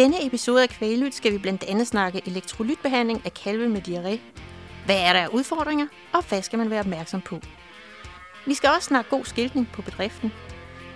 denne 0.00 0.26
episode 0.26 0.62
af 0.62 0.68
Kvælyt 0.68 1.14
skal 1.14 1.32
vi 1.32 1.38
blandt 1.38 1.64
andet 1.64 1.86
snakke 1.86 2.22
elektrolytbehandling 2.26 3.22
af 3.24 3.34
kalve 3.34 3.68
med 3.68 3.88
diarré. 3.88 4.18
Hvad 4.84 4.96
er 4.96 5.12
der 5.12 5.20
af 5.20 5.28
udfordringer, 5.28 5.86
og 6.12 6.24
hvad 6.28 6.42
skal 6.42 6.58
man 6.58 6.70
være 6.70 6.80
opmærksom 6.80 7.20
på? 7.20 7.40
Vi 8.46 8.54
skal 8.54 8.70
også 8.70 8.86
snakke 8.86 9.10
god 9.10 9.24
skiltning 9.24 9.68
på 9.72 9.82
bedriften. 9.82 10.32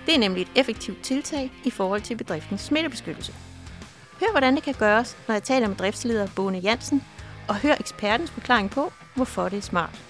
Det 0.06 0.14
er 0.14 0.18
nemlig 0.18 0.42
et 0.42 0.48
effektivt 0.56 1.02
tiltag 1.02 1.50
i 1.64 1.70
forhold 1.70 2.00
til 2.00 2.16
bedriftens 2.16 2.60
smittebeskyttelse. 2.60 3.34
Hør, 4.20 4.30
hvordan 4.30 4.54
det 4.54 4.62
kan 4.62 4.74
gøres, 4.74 5.16
når 5.28 5.34
jeg 5.34 5.42
taler 5.42 5.68
med 5.68 5.76
driftsleder 5.76 6.28
Bone 6.36 6.58
Jansen, 6.58 7.04
og 7.48 7.56
hør 7.56 7.74
ekspertens 7.80 8.30
forklaring 8.30 8.70
på, 8.70 8.92
hvorfor 9.14 9.48
det 9.48 9.58
er 9.58 9.62
smart. 9.62 10.00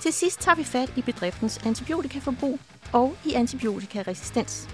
Til 0.00 0.12
sidst 0.12 0.40
tager 0.40 0.56
vi 0.56 0.64
fat 0.64 0.92
i 0.96 1.02
bedriftens 1.02 1.60
antibiotikaforbrug 1.66 2.58
og 2.92 3.16
i 3.24 3.32
antibiotikaresistens. 3.32 4.68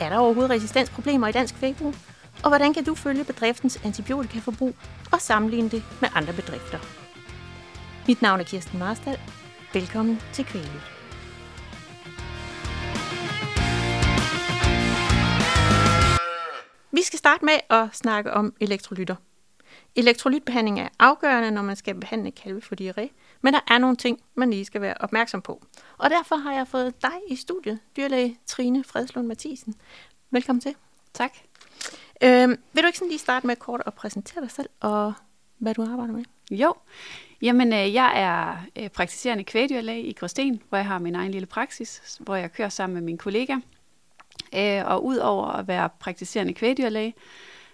Er 0.00 0.08
der 0.08 0.18
overhovedet 0.18 0.50
resistensproblemer 0.50 1.28
i 1.28 1.32
dansk 1.32 1.54
kvægbrug? 1.54 1.94
Og 2.44 2.50
hvordan 2.50 2.74
kan 2.74 2.84
du 2.84 2.94
følge 2.94 3.24
bedriftens 3.24 3.80
antibiotikaforbrug 3.84 4.74
og 5.12 5.20
sammenligne 5.20 5.70
det 5.70 5.82
med 6.00 6.08
andre 6.14 6.32
bedrifter? 6.32 6.78
Mit 8.08 8.22
navn 8.22 8.40
er 8.40 8.44
Kirsten 8.44 8.78
Marstal. 8.78 9.20
Velkommen 9.74 10.20
til 10.32 10.44
Kvælet. 10.44 10.82
Vi 16.92 17.02
skal 17.02 17.18
starte 17.18 17.44
med 17.44 17.54
at 17.70 17.88
snakke 17.92 18.32
om 18.32 18.54
elektrolytter. 18.60 19.16
Elektrolytbehandling 19.96 20.80
er 20.80 20.88
afgørende, 20.98 21.50
når 21.50 21.62
man 21.62 21.76
skal 21.76 22.00
behandle 22.00 22.30
kalve 22.30 22.60
for 22.60 22.74
diarré, 22.80 23.08
men 23.40 23.54
der 23.54 23.60
er 23.68 23.78
nogle 23.78 23.96
ting, 23.96 24.20
man 24.34 24.50
lige 24.50 24.64
skal 24.64 24.80
være 24.80 24.94
opmærksom 25.00 25.42
på. 25.42 25.62
Og 25.98 26.10
derfor 26.10 26.36
har 26.36 26.52
jeg 26.52 26.68
fået 26.68 27.02
dig 27.02 27.18
i 27.28 27.36
studiet, 27.36 27.78
dyrlæge 27.96 28.38
Trine 28.46 28.84
Fredslund 28.84 29.26
Mathisen. 29.26 29.74
Velkommen 30.30 30.60
til. 30.60 30.74
Tak. 31.14 31.30
Øhm, 32.22 32.58
vil 32.72 32.82
du 32.82 32.86
ikke 32.86 32.98
sådan 32.98 33.08
lige 33.08 33.18
starte 33.18 33.46
med 33.46 33.56
kort 33.56 33.82
at 33.86 33.94
præsentere 33.94 34.42
dig 34.42 34.50
selv 34.50 34.68
og 34.80 35.12
hvad 35.58 35.74
du 35.74 35.82
arbejder 35.82 36.12
med? 36.12 36.24
Jo, 36.50 36.74
jamen 37.42 37.72
øh, 37.72 37.94
jeg 37.94 38.12
er 38.16 38.56
øh, 38.76 38.88
praktiserende 38.88 39.44
kvægdyrlæge 39.44 40.02
i 40.02 40.12
Gråsten, 40.12 40.62
hvor 40.68 40.78
jeg 40.78 40.86
har 40.86 40.98
min 40.98 41.14
egen 41.14 41.30
lille 41.30 41.46
praksis, 41.46 42.18
hvor 42.20 42.36
jeg 42.36 42.52
kører 42.52 42.68
sammen 42.68 42.94
med 42.94 43.02
min 43.02 43.18
kollega. 43.18 43.56
Øh, 44.54 44.82
og 44.86 45.04
udover 45.04 45.46
at 45.46 45.68
være 45.68 45.88
praktiserende 45.98 46.54
kvægdyrlæge, 46.54 47.14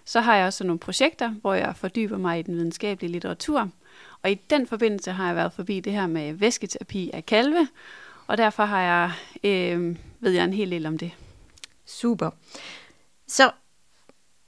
så 0.05 0.21
har 0.21 0.35
jeg 0.35 0.45
også 0.45 0.63
nogle 0.63 0.79
projekter, 0.79 1.29
hvor 1.29 1.53
jeg 1.53 1.75
fordyber 1.75 2.17
mig 2.17 2.39
i 2.39 2.41
den 2.41 2.55
videnskabelige 2.55 3.11
litteratur. 3.11 3.69
Og 4.21 4.31
i 4.31 4.35
den 4.35 4.67
forbindelse 4.67 5.11
har 5.11 5.25
jeg 5.25 5.35
været 5.35 5.53
forbi 5.53 5.79
det 5.79 5.93
her 5.93 6.07
med 6.07 6.33
væsketerapi 6.33 7.11
af 7.13 7.25
kalve, 7.25 7.67
og 8.27 8.37
derfor 8.37 8.65
har 8.65 8.81
jeg, 8.81 9.11
øh, 9.43 9.97
ved 10.19 10.31
jeg 10.31 10.43
en 10.43 10.53
hel 10.53 10.71
del 10.71 10.85
om 10.85 10.97
det. 10.97 11.11
Super. 11.85 12.29
Så 13.27 13.51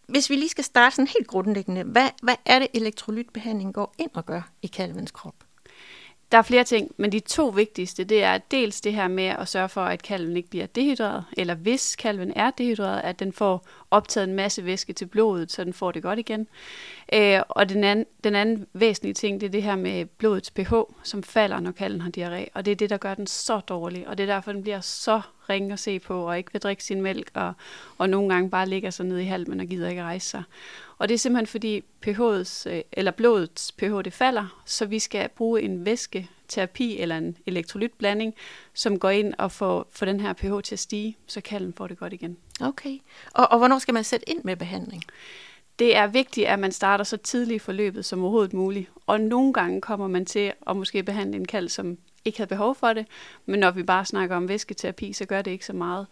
hvis 0.07 0.29
vi 0.29 0.35
lige 0.35 0.49
skal 0.49 0.63
starte 0.63 0.95
sådan 0.95 1.07
helt 1.07 1.27
grundlæggende, 1.27 1.83
hvad, 1.83 2.09
hvad 2.23 2.35
er 2.45 2.59
det 2.59 2.67
elektrolytbehandling 2.73 3.73
går 3.73 3.95
ind 3.97 4.11
og 4.13 4.25
gør 4.25 4.49
i 4.61 4.67
kalvens 4.67 5.11
krop? 5.11 5.44
Der 6.31 6.37
er 6.37 6.41
flere 6.41 6.63
ting, 6.63 6.91
men 6.97 7.11
de 7.11 7.19
to 7.19 7.47
vigtigste, 7.47 8.03
det 8.03 8.23
er 8.23 8.37
dels 8.37 8.81
det 8.81 8.93
her 8.93 9.07
med 9.07 9.23
at 9.23 9.47
sørge 9.47 9.69
for, 9.69 9.81
at 9.81 10.03
kalven 10.03 10.37
ikke 10.37 10.49
bliver 10.49 10.65
dehydreret, 10.65 11.25
eller 11.37 11.55
hvis 11.55 11.95
kalven 11.95 12.33
er 12.35 12.51
dehydreret, 12.51 13.01
at 13.03 13.19
den 13.19 13.33
får 13.33 13.65
optaget 13.91 14.27
en 14.27 14.35
masse 14.35 14.65
væske 14.65 14.93
til 14.93 15.05
blodet, 15.05 15.51
så 15.51 15.63
den 15.63 15.73
får 15.73 15.91
det 15.91 16.03
godt 16.03 16.19
igen. 16.19 16.47
Øh, 17.13 17.39
og 17.49 17.69
den 17.69 17.83
anden, 17.83 18.05
den 18.23 18.35
anden 18.35 18.67
væsentlige 18.73 19.13
ting, 19.13 19.41
det 19.41 19.47
er 19.47 19.51
det 19.51 19.63
her 19.63 19.75
med 19.75 20.05
blodets 20.05 20.51
pH, 20.51 20.73
som 21.03 21.23
falder, 21.23 21.59
når 21.59 21.71
kalven 21.71 22.01
har 22.01 22.11
diarré, 22.17 22.49
og 22.53 22.65
det 22.65 22.71
er 22.71 22.75
det, 22.75 22.89
der 22.89 22.97
gør 22.97 23.13
den 23.13 23.27
så 23.27 23.59
dårlig, 23.59 24.07
og 24.07 24.17
det 24.17 24.29
er 24.29 24.33
derfor, 24.33 24.51
den 24.51 24.61
bliver 24.61 24.81
så 24.81 25.21
ringe 25.49 25.73
at 25.73 25.79
se 25.79 25.99
på, 25.99 26.27
og 26.27 26.37
ikke 26.37 26.51
vil 26.53 26.61
drikke 26.61 26.83
sin 26.83 27.01
mælk, 27.01 27.31
og, 27.33 27.53
og 27.97 28.09
nogle 28.09 28.33
gange 28.33 28.49
bare 28.49 28.69
ligger 28.69 28.89
sig 28.89 29.05
ned 29.05 29.17
i 29.17 29.23
halmen 29.23 29.59
og 29.59 29.65
gider 29.65 29.89
ikke 29.89 30.03
rejse 30.03 30.29
sig. 30.29 30.43
Og 30.97 31.09
det 31.09 31.13
er 31.13 31.19
simpelthen 31.19 31.47
fordi 31.47 31.83
pH'ets, 32.07 32.69
øh, 32.69 32.81
eller 32.91 33.11
blodets 33.11 33.71
pH 33.71 33.91
det 34.05 34.13
falder, 34.13 34.61
så 34.65 34.85
vi 34.85 34.99
skal 34.99 35.29
bruge 35.29 35.61
en 35.61 35.85
væsketerapi 35.85 36.97
eller 36.99 37.17
en 37.17 37.37
elektrolytblanding, 37.45 38.33
som 38.73 38.99
går 38.99 39.09
ind 39.09 39.33
og 39.37 39.51
får, 39.51 39.87
får 39.91 40.05
den 40.05 40.19
her 40.19 40.33
pH 40.33 40.61
til 40.63 40.75
at 40.75 40.79
stige, 40.79 41.17
så 41.27 41.41
kalden 41.41 41.73
får 41.73 41.87
det 41.87 41.97
godt 41.97 42.13
igen. 42.13 42.37
Okay. 42.61 42.97
Og, 43.33 43.51
og 43.51 43.57
hvornår 43.57 43.79
skal 43.79 43.93
man 43.93 44.03
sætte 44.03 44.29
ind 44.29 44.43
med 44.43 44.55
behandling? 44.55 45.03
Det 45.79 45.95
er 45.95 46.07
vigtigt, 46.07 46.47
at 46.47 46.59
man 46.59 46.71
starter 46.71 47.03
så 47.03 47.17
tidligt 47.17 47.55
i 47.55 47.59
forløbet 47.59 48.05
som 48.05 48.21
overhovedet 48.21 48.53
muligt. 48.53 48.89
Og 49.05 49.21
nogle 49.21 49.53
gange 49.53 49.81
kommer 49.81 50.07
man 50.07 50.25
til 50.25 50.53
at 50.67 50.77
måske 50.77 51.03
behandle 51.03 51.37
en 51.37 51.47
kald, 51.47 51.69
som 51.69 51.97
ikke 52.25 52.39
havde 52.39 52.49
behov 52.49 52.75
for 52.75 52.93
det, 52.93 53.05
men 53.45 53.59
når 53.59 53.71
vi 53.71 53.83
bare 53.83 54.05
snakker 54.05 54.35
om 54.35 54.47
væsketerapi, 54.47 55.13
så 55.13 55.25
gør 55.25 55.41
det 55.41 55.51
ikke 55.51 55.65
så 55.65 55.73
meget. 55.73 56.07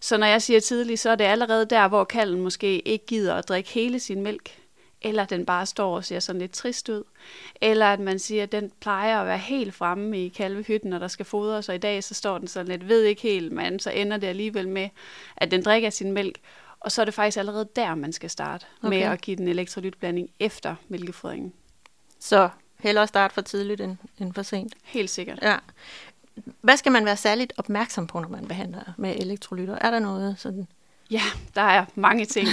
Så 0.00 0.16
når 0.16 0.26
jeg 0.26 0.42
siger 0.42 0.60
tidligt, 0.60 1.00
så 1.00 1.10
er 1.10 1.14
det 1.14 1.24
allerede 1.24 1.66
der, 1.66 1.88
hvor 1.88 2.04
kalden 2.04 2.40
måske 2.40 2.88
ikke 2.88 3.06
gider 3.06 3.34
at 3.34 3.48
drikke 3.48 3.70
hele 3.70 4.00
sin 4.00 4.22
mælk, 4.22 4.58
eller 5.02 5.24
den 5.24 5.46
bare 5.46 5.66
står 5.66 5.96
og 5.96 6.04
ser 6.04 6.20
sådan 6.20 6.40
lidt 6.40 6.52
trist 6.52 6.88
ud, 6.88 7.04
eller 7.60 7.86
at 7.86 8.00
man 8.00 8.18
siger, 8.18 8.42
at 8.42 8.52
den 8.52 8.72
plejer 8.80 9.20
at 9.20 9.26
være 9.26 9.38
helt 9.38 9.74
fremme 9.74 10.24
i 10.24 10.28
kalvehytten, 10.28 10.90
når 10.90 10.98
der 10.98 11.08
skal 11.08 11.26
fodres, 11.26 11.68
og 11.68 11.74
i 11.74 11.78
dag 11.78 12.04
så 12.04 12.14
står 12.14 12.38
den 12.38 12.48
sådan 12.48 12.68
lidt, 12.68 12.88
ved 12.88 13.02
ikke 13.02 13.22
helt, 13.22 13.52
men 13.52 13.78
så 13.78 13.90
ender 13.90 14.16
det 14.16 14.26
alligevel 14.26 14.68
med, 14.68 14.88
at 15.36 15.50
den 15.50 15.62
drikker 15.62 15.90
sin 15.90 16.12
mælk, 16.12 16.38
og 16.80 16.92
så 16.92 17.00
er 17.00 17.04
det 17.04 17.14
faktisk 17.14 17.38
allerede 17.38 17.68
der, 17.76 17.94
man 17.94 18.12
skal 18.12 18.30
starte 18.30 18.66
okay. 18.82 18.88
med 18.88 18.98
at 18.98 19.20
give 19.20 19.36
den 19.36 19.48
elektrolytblanding 19.48 20.30
efter 20.40 20.74
mælkefodringen. 20.88 21.52
Så 22.20 22.48
hellere 22.78 23.06
starte 23.06 23.34
for 23.34 23.40
tidligt 23.40 23.80
end, 23.80 23.96
end 24.18 24.34
for 24.34 24.42
sent. 24.42 24.74
Helt 24.84 25.10
sikkert. 25.10 25.38
Ja. 25.42 25.56
Hvad 26.60 26.76
skal 26.76 26.92
man 26.92 27.04
være 27.04 27.16
særligt 27.16 27.52
opmærksom 27.56 28.06
på, 28.06 28.20
når 28.20 28.28
man 28.28 28.46
behandler 28.46 28.92
med 28.96 29.16
elektrolytter? 29.16 29.78
Er 29.80 29.90
der 29.90 29.98
noget 29.98 30.34
sådan? 30.38 30.66
Ja, 31.10 31.22
der 31.54 31.62
er 31.62 31.84
mange 31.94 32.24
ting. 32.24 32.48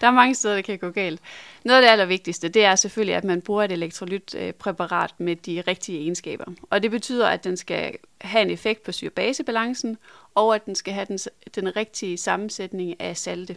Der 0.00 0.06
er 0.06 0.10
mange 0.10 0.34
steder, 0.34 0.54
der 0.54 0.62
kan 0.62 0.78
gå 0.78 0.90
galt. 0.90 1.20
Noget 1.64 1.78
af 1.78 1.82
det 1.82 1.90
allervigtigste, 1.90 2.48
det 2.48 2.64
er 2.64 2.74
selvfølgelig, 2.74 3.14
at 3.14 3.24
man 3.24 3.42
bruger 3.42 3.62
et 3.64 3.72
elektrolytpræparat 3.72 5.14
med 5.18 5.36
de 5.36 5.60
rigtige 5.66 5.98
egenskaber. 5.98 6.44
Og 6.70 6.82
det 6.82 6.90
betyder, 6.90 7.28
at 7.28 7.44
den 7.44 7.56
skal 7.56 7.96
have 8.20 8.42
en 8.42 8.50
effekt 8.50 8.82
på 8.82 8.92
syrebasebalancen, 8.92 9.98
og 10.34 10.54
at 10.54 10.66
den 10.66 10.74
skal 10.74 10.94
have 10.94 11.06
den, 11.08 11.18
den 11.54 11.76
rigtige 11.76 12.18
sammensætning 12.18 13.00
af 13.00 13.16
salte. 13.16 13.56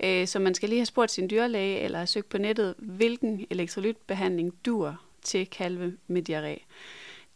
Øh, 0.00 0.26
så 0.26 0.38
man 0.38 0.54
skal 0.54 0.68
lige 0.68 0.78
have 0.78 0.86
spurgt 0.86 1.10
sin 1.10 1.30
dyrlæge 1.30 1.78
eller 1.78 2.04
søgt 2.04 2.28
på 2.28 2.38
nettet, 2.38 2.74
hvilken 2.78 3.46
elektrolytbehandling 3.50 4.54
dur 4.66 5.00
til 5.26 5.46
kalve 5.46 5.96
med 6.06 6.22
diarré. 6.28 6.64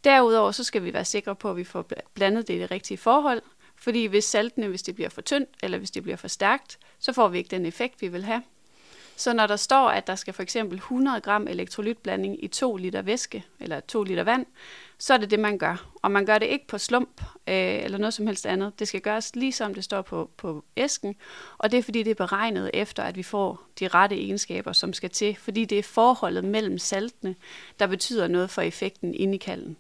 Derudover 0.05 0.51
så 0.51 0.65
skal 0.65 0.85
vi 0.85 0.93
være 0.93 1.05
sikre 1.05 1.37
på, 1.37 1.51
at 1.51 1.57
vi 1.57 1.65
får 1.65 1.91
blandet 2.15 2.49
det 2.49 2.55
i 2.55 2.59
det 2.59 2.71
rigtige 2.71 2.99
forhold, 2.99 3.43
fordi 3.77 4.07
hvis 4.07 4.25
saltene, 4.25 4.69
hvis 4.69 4.83
det 4.83 4.95
bliver 4.95 5.11
for 5.11 5.21
tyndt 5.21 5.49
eller 5.63 5.79
hvis 5.79 5.91
det 5.91 6.03
bliver 6.03 6.17
for 6.17 6.29
stærkt, 6.29 6.79
så 6.99 7.13
får 7.13 7.29
vi 7.29 7.39
ikke 7.39 7.51
den 7.51 7.67
effekt, 7.67 8.03
vi 8.03 8.09
vil 8.09 8.25
have. 8.25 8.43
Så 9.21 9.33
når 9.33 9.47
der 9.47 9.57
står, 9.57 9.89
at 9.89 10.07
der 10.07 10.15
skal 10.15 10.35
for 10.35 10.43
eksempel 10.43 10.77
100 10.77 11.21
gram 11.21 11.47
elektrolytblanding 11.49 12.45
i 12.45 12.49
2 12.49 12.77
liter 12.77 13.03
væske 13.03 13.45
eller 13.61 13.81
2 13.81 14.03
liter 14.03 14.25
vand, 14.25 14.47
så 14.99 15.15
er 15.15 15.19
det 15.19 15.31
det, 15.31 15.39
man 15.39 15.59
gør. 15.59 15.91
Og 16.03 16.11
man 16.11 16.27
gør 16.27 16.39
det 16.39 16.47
ikke 16.47 16.67
på 16.67 16.79
slump 16.79 17.23
øh, 17.47 17.85
eller 17.85 17.99
noget 17.99 18.15
som 18.15 18.27
helst 18.27 18.47
andet. 18.47 18.79
Det 18.79 18.89
skal 18.89 19.01
gøres 19.01 19.37
ligesom 19.37 19.75
det 19.75 19.85
står 19.85 20.03
på, 20.03 20.31
på 20.37 20.65
æsken, 20.77 21.17
og 21.59 21.73
det 21.73 21.79
er 21.79 21.83
fordi, 21.83 22.03
det 22.03 22.11
er 22.11 22.15
beregnet 22.15 22.71
efter, 22.75 23.03
at 23.03 23.17
vi 23.17 23.23
får 23.23 23.63
de 23.81 23.89
rette 23.89 24.17
egenskaber, 24.17 24.73
som 24.73 24.93
skal 24.93 25.11
til, 25.11 25.37
fordi 25.37 25.65
det 25.65 25.79
er 25.79 25.83
forholdet 25.83 26.45
mellem 26.45 26.79
saltene, 26.79 27.35
der 27.79 27.87
betyder 27.87 28.29
noget 28.29 28.51
for 28.51 28.63
effekten 28.63 29.15
inde 29.15 29.35
i 29.35 29.39
kalden. 29.39 29.77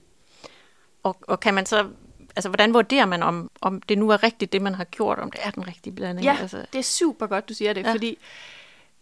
Og, 1.02 1.16
og 1.22 1.40
kan 1.40 1.54
man 1.54 1.66
så 1.66 1.88
altså, 2.36 2.48
hvordan 2.48 2.74
vurderer 2.74 3.06
man, 3.06 3.22
om, 3.22 3.50
om 3.60 3.82
det 3.82 3.98
nu 3.98 4.10
er 4.10 4.22
rigtigt, 4.22 4.52
det 4.52 4.62
man 4.62 4.74
har 4.74 4.84
gjort, 4.84 5.18
om 5.18 5.30
det 5.30 5.40
er 5.42 5.50
den 5.50 5.66
rigtige 5.66 5.94
blanding? 5.94 6.24
Ja, 6.24 6.36
altså. 6.40 6.66
det 6.72 6.78
er 6.78 6.82
super 6.82 7.26
godt, 7.26 7.48
du 7.48 7.54
siger 7.54 7.72
det, 7.72 7.82
ja. 7.82 7.92
fordi 7.92 8.18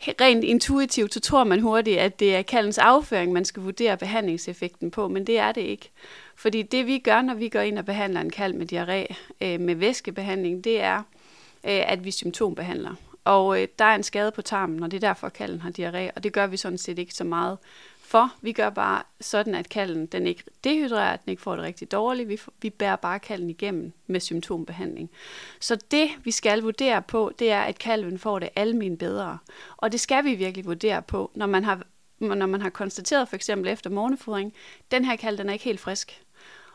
rent 0.00 0.44
intuitivt, 0.44 1.14
så 1.14 1.20
tror 1.20 1.44
man 1.44 1.60
hurtigt, 1.60 1.98
at 1.98 2.20
det 2.20 2.36
er 2.36 2.42
kaldens 2.42 2.78
afføring, 2.78 3.32
man 3.32 3.44
skal 3.44 3.62
vurdere 3.62 3.96
behandlingseffekten 3.96 4.90
på, 4.90 5.08
men 5.08 5.26
det 5.26 5.38
er 5.38 5.52
det 5.52 5.60
ikke. 5.60 5.90
Fordi 6.36 6.62
det 6.62 6.86
vi 6.86 6.98
gør, 6.98 7.22
når 7.22 7.34
vi 7.34 7.48
går 7.48 7.60
ind 7.60 7.78
og 7.78 7.84
behandler 7.84 8.20
en 8.20 8.30
kald 8.30 8.54
med 8.54 8.72
diarré 8.72 9.14
øh, 9.40 9.60
med 9.60 9.74
væskebehandling, 9.74 10.64
det 10.64 10.80
er, 10.80 10.98
øh, 11.64 11.92
at 11.92 12.04
vi 12.04 12.10
symptombehandler. 12.10 12.94
Og 13.24 13.62
øh, 13.62 13.68
der 13.78 13.84
er 13.84 13.94
en 13.94 14.02
skade 14.02 14.30
på 14.30 14.42
tarmen, 14.42 14.82
og 14.82 14.90
det 14.90 14.96
er 14.96 15.08
derfor, 15.08 15.26
at 15.26 15.32
kalden 15.32 15.60
har 15.60 15.70
diarré, 15.70 16.12
og 16.16 16.24
det 16.24 16.32
gør 16.32 16.46
vi 16.46 16.56
sådan 16.56 16.78
set 16.78 16.98
ikke 16.98 17.14
så 17.14 17.24
meget 17.24 17.58
for. 18.08 18.34
Vi 18.42 18.52
gør 18.52 18.70
bare 18.70 19.02
sådan, 19.20 19.54
at 19.54 19.68
kalden 19.68 20.06
den 20.06 20.26
ikke 20.26 20.44
dehydrerer, 20.64 21.12
at 21.12 21.24
den 21.24 21.30
ikke 21.30 21.42
får 21.42 21.56
det 21.56 21.64
rigtig 21.64 21.92
dårligt. 21.92 22.28
Vi, 22.28 22.40
vi 22.62 22.70
bærer 22.70 22.96
bare 22.96 23.18
kalden 23.18 23.50
igennem 23.50 23.92
med 24.06 24.20
symptombehandling. 24.20 25.10
Så 25.60 25.76
det, 25.90 26.10
vi 26.24 26.30
skal 26.30 26.62
vurdere 26.62 27.02
på, 27.02 27.32
det 27.38 27.50
er, 27.50 27.60
at 27.60 27.78
kalven 27.78 28.18
får 28.18 28.38
det 28.38 28.48
almen 28.56 28.96
bedre. 28.96 29.38
Og 29.76 29.92
det 29.92 30.00
skal 30.00 30.24
vi 30.24 30.34
virkelig 30.34 30.66
vurdere 30.66 31.02
på, 31.02 31.30
når 31.34 31.46
man 31.46 31.64
har, 31.64 31.82
når 32.18 32.46
man 32.46 32.62
har 32.62 32.70
konstateret 32.70 33.28
for 33.28 33.36
eksempel 33.36 33.70
efter 33.70 33.90
morgenfodring, 33.90 34.54
den 34.90 35.04
her 35.04 35.16
kalv, 35.16 35.38
den 35.38 35.48
er 35.48 35.52
ikke 35.52 35.64
helt 35.64 35.80
frisk. 35.80 36.22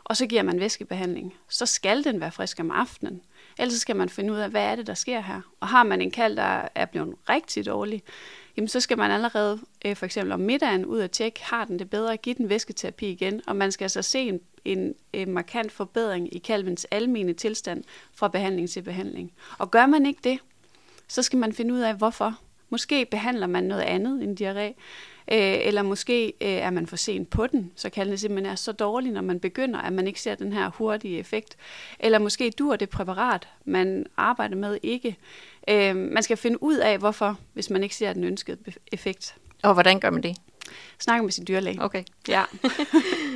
Og 0.04 0.16
så 0.16 0.26
giver 0.26 0.42
man 0.42 0.60
væskebehandling. 0.60 1.34
Så 1.48 1.66
skal 1.66 2.04
den 2.04 2.20
være 2.20 2.32
frisk 2.32 2.60
om 2.60 2.70
aftenen. 2.70 3.22
Ellers 3.58 3.80
skal 3.80 3.96
man 3.96 4.08
finde 4.08 4.32
ud 4.32 4.38
af, 4.38 4.50
hvad 4.50 4.62
er 4.62 4.76
det, 4.76 4.86
der 4.86 4.94
sker 4.94 5.20
her. 5.20 5.40
Og 5.60 5.68
har 5.68 5.82
man 5.82 6.00
en 6.00 6.10
kald, 6.10 6.36
der 6.36 6.68
er 6.74 6.84
blevet 6.84 7.14
rigtig 7.28 7.66
dårlig, 7.66 8.02
jamen 8.56 8.68
så 8.68 8.80
skal 8.80 8.98
man 8.98 9.10
allerede 9.10 9.60
øh, 9.84 9.96
for 9.96 10.06
eksempel 10.06 10.32
om 10.32 10.40
middagen 10.40 10.86
ud 10.86 10.98
og 10.98 11.10
tjekke, 11.10 11.44
har 11.44 11.64
den 11.64 11.78
det 11.78 11.90
bedre, 11.90 12.16
give 12.16 12.34
den 12.34 12.48
væsketerapi 12.48 13.06
igen, 13.06 13.40
og 13.46 13.56
man 13.56 13.72
skal 13.72 13.84
altså 13.84 14.02
se 14.02 14.18
en, 14.18 14.40
en, 14.64 14.94
en 15.12 15.32
markant 15.32 15.72
forbedring 15.72 16.34
i 16.34 16.38
kalvens 16.38 16.86
almene 16.90 17.32
tilstand 17.32 17.84
fra 18.14 18.28
behandling 18.28 18.70
til 18.70 18.82
behandling. 18.82 19.32
Og 19.58 19.70
gør 19.70 19.86
man 19.86 20.06
ikke 20.06 20.20
det, 20.24 20.38
så 21.08 21.22
skal 21.22 21.38
man 21.38 21.52
finde 21.52 21.74
ud 21.74 21.80
af, 21.80 21.94
hvorfor. 21.94 22.38
Måske 22.70 23.06
behandler 23.10 23.46
man 23.46 23.64
noget 23.64 23.82
andet 23.82 24.22
end 24.22 24.40
diarré, 24.40 24.80
øh, 25.32 25.66
eller 25.66 25.82
måske 25.82 26.26
øh, 26.26 26.48
er 26.48 26.70
man 26.70 26.86
for 26.86 26.96
sent 26.96 27.30
på 27.30 27.46
den, 27.46 27.72
så 27.76 27.90
kalden 27.90 28.18
simpelthen 28.18 28.52
er 28.52 28.54
så 28.56 28.72
dårlig, 28.72 29.12
når 29.12 29.22
man 29.22 29.40
begynder, 29.40 29.80
at 29.80 29.92
man 29.92 30.06
ikke 30.06 30.20
ser 30.20 30.34
den 30.34 30.52
her 30.52 30.70
hurtige 30.70 31.18
effekt. 31.18 31.56
Eller 32.00 32.18
måske 32.18 32.50
dur 32.50 32.76
det 32.76 32.90
præparat, 32.90 33.48
man 33.64 34.06
arbejder 34.16 34.56
med 34.56 34.78
ikke. 34.82 35.16
Øh, 35.68 35.96
man 35.96 36.22
skal 36.22 36.36
finde 36.36 36.62
ud 36.62 36.76
af, 36.76 36.98
hvorfor, 36.98 37.38
hvis 37.52 37.70
man 37.70 37.82
ikke 37.82 37.94
ser 37.94 38.12
den 38.12 38.24
ønskede 38.24 38.58
effekt. 38.92 39.34
Og 39.62 39.72
hvordan 39.72 40.00
gør 40.00 40.10
man 40.10 40.22
det? 40.22 40.36
Snakke 40.98 41.22
med 41.22 41.32
sin 41.32 41.44
dyrlæge. 41.48 41.82
Okay. 41.82 42.04
Ja. 42.28 42.44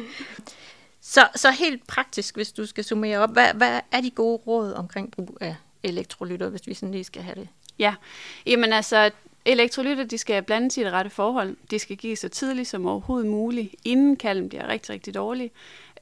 så, 1.01 1.29
så 1.35 1.51
helt 1.51 1.87
praktisk, 1.87 2.35
hvis 2.35 2.53
du 2.53 2.67
skal 2.67 2.85
summere 2.85 3.19
op, 3.19 3.33
hvad, 3.33 3.55
hvad 3.55 3.81
er 3.93 4.01
de 4.01 4.11
gode 4.11 4.37
råd 4.47 4.73
omkring 4.73 5.11
brug 5.11 5.39
af 5.41 5.57
elektrolytter, 5.83 6.49
hvis 6.49 6.67
vi 6.67 6.75
sådan 6.75 6.93
lige 6.93 7.05
skal 7.05 7.23
have 7.23 7.35
det? 7.35 7.49
Ja, 7.79 7.95
jamen 8.47 8.73
altså, 8.73 9.11
elektrolytter, 9.45 10.05
de 10.05 10.19
skal 10.19 10.43
blandes 10.43 10.77
i 10.77 10.85
det 10.85 10.93
rette 10.93 11.11
forhold. 11.11 11.57
De 11.71 11.79
skal 11.79 11.97
gives 11.97 12.19
så 12.19 12.29
tidligt 12.29 12.69
som 12.69 12.87
overhovedet 12.87 13.31
muligt, 13.31 13.75
inden 13.85 14.17
kalven 14.17 14.49
bliver 14.49 14.69
rigtig, 14.69 14.91
rigtig 14.91 15.15
dårlig. 15.15 15.51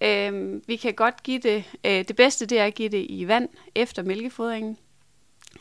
Øhm, 0.00 0.62
vi 0.66 0.76
kan 0.76 0.94
godt 0.94 1.22
give 1.22 1.38
det, 1.38 1.64
øh, 1.84 2.04
det 2.08 2.16
bedste 2.16 2.46
det 2.46 2.58
er 2.58 2.64
at 2.64 2.74
give 2.74 2.88
det 2.88 3.06
i 3.08 3.28
vand 3.28 3.48
efter 3.74 4.02
mælkefodringen. 4.02 4.78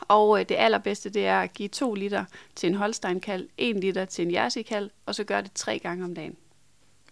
Og 0.00 0.40
øh, 0.40 0.48
det 0.48 0.54
allerbedste, 0.54 1.10
det 1.10 1.26
er 1.26 1.40
at 1.40 1.52
give 1.52 1.68
2 1.68 1.94
liter 1.94 2.24
til 2.54 2.66
en 2.66 2.74
holsteinkald, 2.74 3.48
1 3.58 3.76
liter 3.76 4.04
til 4.04 4.26
en 4.26 4.32
jersikald, 4.32 4.90
og 5.06 5.14
så 5.14 5.24
gør 5.24 5.40
det 5.40 5.52
tre 5.54 5.78
gange 5.78 6.04
om 6.04 6.14
dagen. 6.14 6.36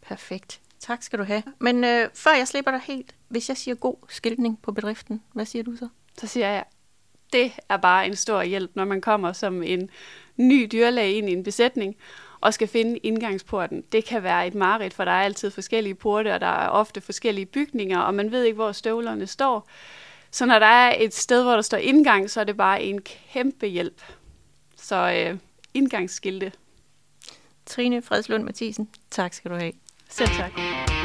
Perfekt. 0.02 0.60
Tak 0.80 1.02
skal 1.02 1.18
du 1.18 1.24
have. 1.24 1.42
Men 1.58 1.84
øh, 1.84 2.08
før 2.14 2.34
jeg 2.36 2.48
slipper 2.48 2.70
dig 2.70 2.80
helt, 2.84 3.14
hvis 3.28 3.48
jeg 3.48 3.56
siger 3.56 3.74
god 3.74 3.96
skiltning 4.08 4.62
på 4.62 4.72
bedriften, 4.72 5.22
hvad 5.32 5.46
siger 5.46 5.62
du 5.62 5.76
så? 5.76 5.88
Så 6.18 6.26
siger 6.26 6.48
jeg, 6.48 6.64
det 7.34 7.52
er 7.68 7.76
bare 7.76 8.06
en 8.06 8.16
stor 8.16 8.42
hjælp, 8.42 8.70
når 8.74 8.84
man 8.84 9.00
kommer 9.00 9.32
som 9.32 9.62
en 9.62 9.90
ny 10.36 10.68
dyrlæge 10.72 11.14
ind 11.14 11.28
i 11.28 11.32
en 11.32 11.42
besætning, 11.42 11.96
og 12.40 12.54
skal 12.54 12.68
finde 12.68 12.98
indgangsporten. 12.98 13.82
Det 13.92 14.04
kan 14.04 14.22
være 14.22 14.46
et 14.46 14.54
mareridt, 14.54 14.94
for 14.94 15.04
der 15.04 15.12
er 15.12 15.22
altid 15.22 15.50
forskellige 15.50 15.94
porte, 15.94 16.34
og 16.34 16.40
der 16.40 16.46
er 16.46 16.68
ofte 16.68 17.00
forskellige 17.00 17.46
bygninger, 17.46 17.98
og 17.98 18.14
man 18.14 18.32
ved 18.32 18.44
ikke, 18.44 18.54
hvor 18.54 18.72
støvlerne 18.72 19.26
står. 19.26 19.68
Så 20.30 20.46
når 20.46 20.58
der 20.58 20.66
er 20.66 20.94
et 20.98 21.14
sted, 21.14 21.42
hvor 21.42 21.54
der 21.54 21.62
står 21.62 21.78
indgang, 21.78 22.30
så 22.30 22.40
er 22.40 22.44
det 22.44 22.56
bare 22.56 22.82
en 22.82 23.02
kæmpe 23.32 23.66
hjælp. 23.66 24.02
Så 24.76 25.26
øh, 25.30 25.38
indgangsskilte. 25.74 26.52
Trine 27.66 28.02
Fredslund 28.02 28.42
Mathisen, 28.42 28.88
tak 29.10 29.34
skal 29.34 29.50
du 29.50 29.56
have. 29.56 29.72
Selv 30.08 30.28
tak. 30.28 31.03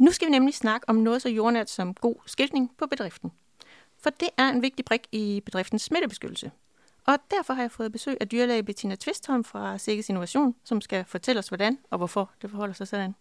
Nu 0.00 0.10
skal 0.12 0.26
vi 0.26 0.30
nemlig 0.30 0.54
snakke 0.54 0.88
om 0.88 0.96
noget 0.96 1.22
så 1.22 1.28
jordnært 1.28 1.70
som 1.70 1.94
god 1.94 2.14
skiltning 2.26 2.76
på 2.76 2.86
bedriften. 2.86 3.32
For 3.98 4.10
det 4.10 4.28
er 4.36 4.48
en 4.48 4.62
vigtig 4.62 4.84
brik 4.84 5.06
i 5.12 5.42
bedriftens 5.44 5.82
smittebeskyttelse. 5.82 6.50
Og 7.06 7.18
derfor 7.30 7.54
har 7.54 7.62
jeg 7.62 7.70
fået 7.70 7.92
besøg 7.92 8.16
af 8.20 8.28
dyrlæge 8.28 8.62
Bettina 8.62 8.96
Tvistholm 8.96 9.44
fra 9.44 9.78
Sikkes 9.78 10.08
Innovation, 10.08 10.54
som 10.64 10.80
skal 10.80 11.04
fortælle 11.04 11.38
os, 11.38 11.48
hvordan 11.48 11.78
og 11.90 11.98
hvorfor 11.98 12.30
det 12.42 12.50
forholder 12.50 12.74
sig 12.74 12.88
sådan. 12.88 13.14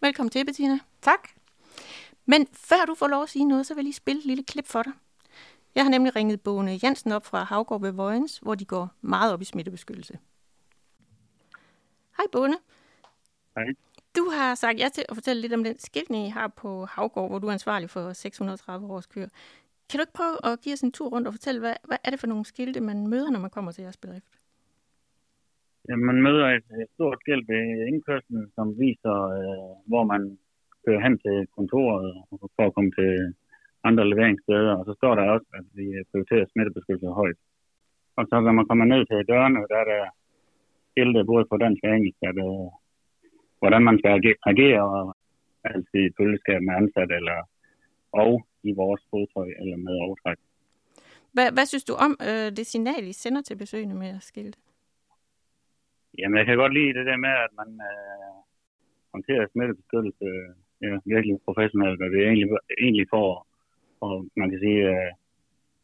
Velkommen 0.00 0.30
til, 0.30 0.44
Bettina. 0.44 0.78
Tak. 1.02 1.28
Men 2.26 2.46
før 2.52 2.84
du 2.86 2.94
får 2.94 3.06
lov 3.06 3.22
at 3.22 3.28
sige 3.28 3.44
noget, 3.44 3.66
så 3.66 3.74
vil 3.74 3.80
jeg 3.80 3.84
lige 3.84 3.94
spille 3.94 4.18
et 4.18 4.26
lille 4.26 4.44
klip 4.44 4.66
for 4.66 4.82
dig. 4.82 4.92
Jeg 5.74 5.84
har 5.84 5.90
nemlig 5.90 6.16
ringet 6.16 6.40
Bone 6.40 6.78
Jensen 6.82 7.12
op 7.12 7.26
fra 7.26 7.44
Havgård 7.44 7.80
ved 7.80 7.90
Vojens, 7.90 8.38
hvor 8.38 8.54
de 8.54 8.64
går 8.64 8.90
meget 9.00 9.32
op 9.32 9.42
i 9.42 9.44
smittebeskyttelse. 9.44 10.18
Hej 12.16 12.26
Bone. 12.32 12.56
Hej. 13.56 13.64
Du 14.18 14.24
har 14.36 14.54
sagt 14.54 14.80
ja 14.82 14.88
til 14.96 15.04
at 15.08 15.16
fortælle 15.18 15.42
lidt 15.42 15.56
om 15.58 15.64
den 15.64 15.78
skiltning, 15.78 16.26
I 16.26 16.30
har 16.38 16.48
på 16.62 16.70
Havgård, 16.94 17.28
hvor 17.30 17.38
du 17.38 17.46
er 17.46 17.52
ansvarlig 17.52 17.90
for 17.90 18.12
630 18.12 18.92
års 18.94 19.06
køer. 19.06 19.30
Kan 19.88 19.96
du 19.98 20.02
ikke 20.02 20.20
prøve 20.20 20.36
at 20.48 20.60
give 20.62 20.74
os 20.76 20.84
en 20.86 20.92
tur 20.96 21.08
rundt 21.14 21.26
og 21.28 21.34
fortælle, 21.38 21.60
hvad, 21.64 21.76
hvad 21.88 21.98
er 22.04 22.10
det 22.10 22.20
for 22.20 22.30
nogle 22.32 22.44
skilte, 22.52 22.80
man 22.90 22.98
møder, 23.12 23.30
når 23.30 23.40
man 23.46 23.54
kommer 23.56 23.70
til 23.72 23.82
jeres 23.82 24.02
bedrift? 24.04 24.32
Ja, 25.88 25.94
man 26.10 26.18
møder 26.26 26.46
et, 26.56 26.66
et 26.82 26.90
stort 26.96 27.18
skilt 27.22 27.46
ved 27.52 27.64
indkørslen, 27.90 28.42
som 28.56 28.66
viser, 28.84 29.16
øh, 29.38 29.70
hvor 29.90 30.04
man 30.12 30.22
kører 30.84 31.00
hen 31.06 31.14
til 31.24 31.36
kontoret 31.56 32.08
for 32.56 32.64
at 32.66 32.74
komme 32.76 32.92
til 33.00 33.12
andre 33.88 34.04
leveringssteder. 34.10 34.72
Og 34.78 34.84
så 34.88 34.92
står 35.00 35.12
der 35.14 35.24
også, 35.34 35.48
at 35.58 35.66
vi 35.78 35.86
prioriterer 36.10 36.46
smittebeskyttelse 36.52 37.18
højt. 37.20 37.38
Og 38.18 38.24
så 38.28 38.34
når 38.40 38.54
man 38.58 38.66
kommer 38.68 38.84
ned 38.84 39.02
til 39.06 39.28
dørene, 39.32 39.60
der 39.70 39.78
er 39.82 39.88
der 39.92 40.04
skilte 40.90 41.20
både 41.30 41.44
på 41.50 41.56
dansk 41.64 41.80
og 41.84 41.92
engelsk, 41.96 42.20
at, 42.30 42.38
øh, 42.48 42.68
hvordan 43.58 43.82
man 43.82 43.98
skal 43.98 44.10
agere, 44.52 44.82
og 44.96 45.16
altid 45.64 46.00
i 46.06 46.14
følgeskab 46.18 46.60
med 46.62 46.74
ansat, 46.74 47.10
eller 47.18 47.38
og 48.12 48.46
i 48.62 48.72
vores 48.72 49.02
fodtøj 49.10 49.48
eller 49.60 49.76
med 49.76 49.94
overtræk. 50.06 50.38
Hvad, 51.34 51.48
hvad 51.56 51.66
synes 51.66 51.84
du 51.90 51.94
om 52.06 52.12
øh, 52.28 52.48
det 52.56 52.66
signal, 52.66 53.04
I 53.08 53.12
sender 53.12 53.42
til 53.42 53.56
besøgende 53.62 53.94
med 53.94 54.06
jeres 54.06 54.24
skilte? 54.32 54.58
Jamen, 56.18 56.38
jeg 56.38 56.46
kan 56.46 56.56
godt 56.56 56.74
lide 56.74 56.96
det 56.98 57.06
der 57.10 57.18
med, 57.26 57.34
at 57.46 57.52
man 57.60 57.70
øh, 57.90 58.34
håndterer 59.14 59.46
smittebeskyttelse 59.52 60.26
ja, 60.82 60.92
virkelig 61.14 61.34
professionelt, 61.46 62.02
og 62.04 62.08
det 62.12 62.20
er 62.20 62.28
egentlig, 62.30 62.50
egentlig 62.84 63.06
for, 63.14 63.46
og 64.04 64.26
man 64.40 64.50
kan 64.50 64.60
sige, 64.64 64.80
øh, 64.94 65.12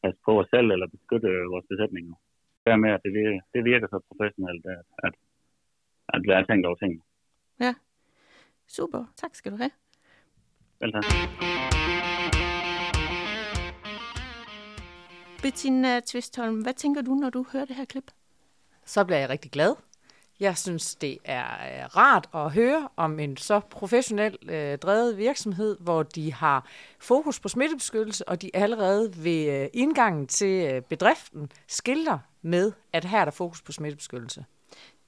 passe 0.02 0.20
på 0.26 0.32
os 0.40 0.48
selv 0.54 0.68
eller 0.74 0.94
beskytte 0.96 1.28
vores 1.52 1.66
besætninger. 1.70 2.14
Dermed, 2.66 2.90
at 2.96 3.02
det 3.04 3.12
virker, 3.20 3.40
det 3.54 3.62
virker 3.72 3.86
så 3.88 3.98
professionelt, 4.10 4.64
at, 4.74 4.84
at, 5.06 5.14
at 6.14 6.20
er 6.36 6.44
tænkt 6.44 6.66
over 6.66 6.78
tingene. 6.78 7.02
Ja, 7.60 7.74
super. 8.66 9.04
Tak 9.16 9.34
skal 9.34 9.52
du 9.52 9.56
have. 9.56 9.70
Velkommen. 10.80 11.10
Bettina 15.42 16.00
Tvistholm, 16.06 16.60
hvad 16.62 16.74
tænker 16.74 17.02
du, 17.02 17.14
når 17.14 17.30
du 17.30 17.46
hører 17.52 17.64
det 17.64 17.76
her 17.76 17.84
klip? 17.84 18.10
Så 18.84 19.04
bliver 19.04 19.18
jeg 19.18 19.28
rigtig 19.28 19.50
glad. 19.50 19.74
Jeg 20.40 20.58
synes, 20.58 20.94
det 20.94 21.18
er 21.24 21.46
rart 21.96 22.28
at 22.34 22.52
høre 22.52 22.88
om 22.96 23.18
en 23.18 23.36
så 23.36 23.60
professionel 23.60 24.38
øh, 24.42 24.78
drevet 24.78 25.18
virksomhed, 25.18 25.76
hvor 25.80 26.02
de 26.02 26.32
har 26.32 26.66
fokus 26.98 27.40
på 27.40 27.48
smittebeskyttelse, 27.48 28.28
og 28.28 28.42
de 28.42 28.50
allerede 28.54 29.24
ved 29.24 29.62
øh, 29.62 29.68
indgangen 29.72 30.26
til 30.26 30.74
øh, 30.74 30.82
bedriften 30.82 31.52
skilter 31.66 32.18
med, 32.42 32.72
at 32.92 33.04
her 33.04 33.20
er 33.20 33.24
der 33.24 33.32
fokus 33.32 33.62
på 33.62 33.72
smittebeskyttelse. 33.72 34.44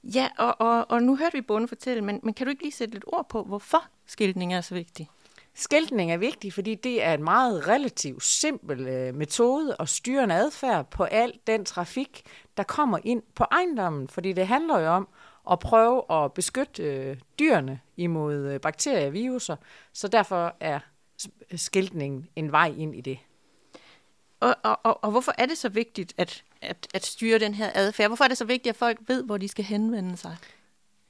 Ja, 0.03 0.29
og, 0.37 0.55
og, 0.59 0.85
og 0.89 1.03
nu 1.03 1.15
hørte 1.15 1.33
vi 1.33 1.41
Bonde 1.41 1.67
fortælle, 1.67 2.01
men, 2.01 2.19
men 2.23 2.33
kan 2.33 2.45
du 2.45 2.49
ikke 2.49 2.63
lige 2.63 2.71
sætte 2.71 2.93
lidt 2.93 3.05
ord 3.07 3.29
på, 3.29 3.43
hvorfor 3.43 3.83
skiltning 4.05 4.53
er 4.53 4.61
så 4.61 4.73
vigtig? 4.73 5.09
Skiltning 5.55 6.11
er 6.11 6.17
vigtig, 6.17 6.53
fordi 6.53 6.75
det 6.75 7.03
er 7.03 7.13
en 7.13 7.23
meget 7.23 7.67
relativt 7.67 8.23
simpel 8.23 8.87
øh, 8.87 9.15
metode 9.15 9.75
at 9.79 9.89
styre 9.89 10.23
en 10.23 10.31
adfærd 10.31 10.89
på 10.89 11.03
al 11.03 11.33
den 11.47 11.65
trafik, 11.65 12.23
der 12.57 12.63
kommer 12.63 12.99
ind 13.03 13.21
på 13.35 13.43
ejendommen. 13.51 14.07
Fordi 14.07 14.33
det 14.33 14.47
handler 14.47 14.79
jo 14.79 14.87
om 14.87 15.07
at 15.51 15.59
prøve 15.59 16.03
at 16.11 16.33
beskytte 16.33 16.83
øh, 16.83 17.17
dyrene 17.39 17.79
imod 17.97 18.35
øh, 18.35 18.59
bakterier 18.59 19.07
og 19.07 19.13
viruser. 19.13 19.55
Så 19.93 20.07
derfor 20.07 20.55
er 20.59 20.79
skiltningen 21.55 22.29
en 22.35 22.51
vej 22.51 22.73
ind 22.77 22.95
i 22.95 23.01
det. 23.01 23.19
Og, 24.39 24.55
og, 24.63 24.79
og, 24.83 25.03
og 25.03 25.11
hvorfor 25.11 25.33
er 25.37 25.45
det 25.45 25.57
så 25.57 25.69
vigtigt 25.69 26.13
at, 26.17 26.43
at, 26.63 26.87
at 26.93 27.05
styre 27.05 27.39
den 27.39 27.53
her 27.53 27.71
adfærd? 27.73 28.09
Hvorfor 28.09 28.23
er 28.23 28.27
det 28.27 28.37
så 28.37 28.45
vigtigt, 28.45 28.73
at 28.73 28.75
folk 28.75 28.99
ved, 29.07 29.23
hvor 29.23 29.37
de 29.37 29.47
skal 29.47 29.65
henvende 29.65 30.17
sig? 30.17 30.37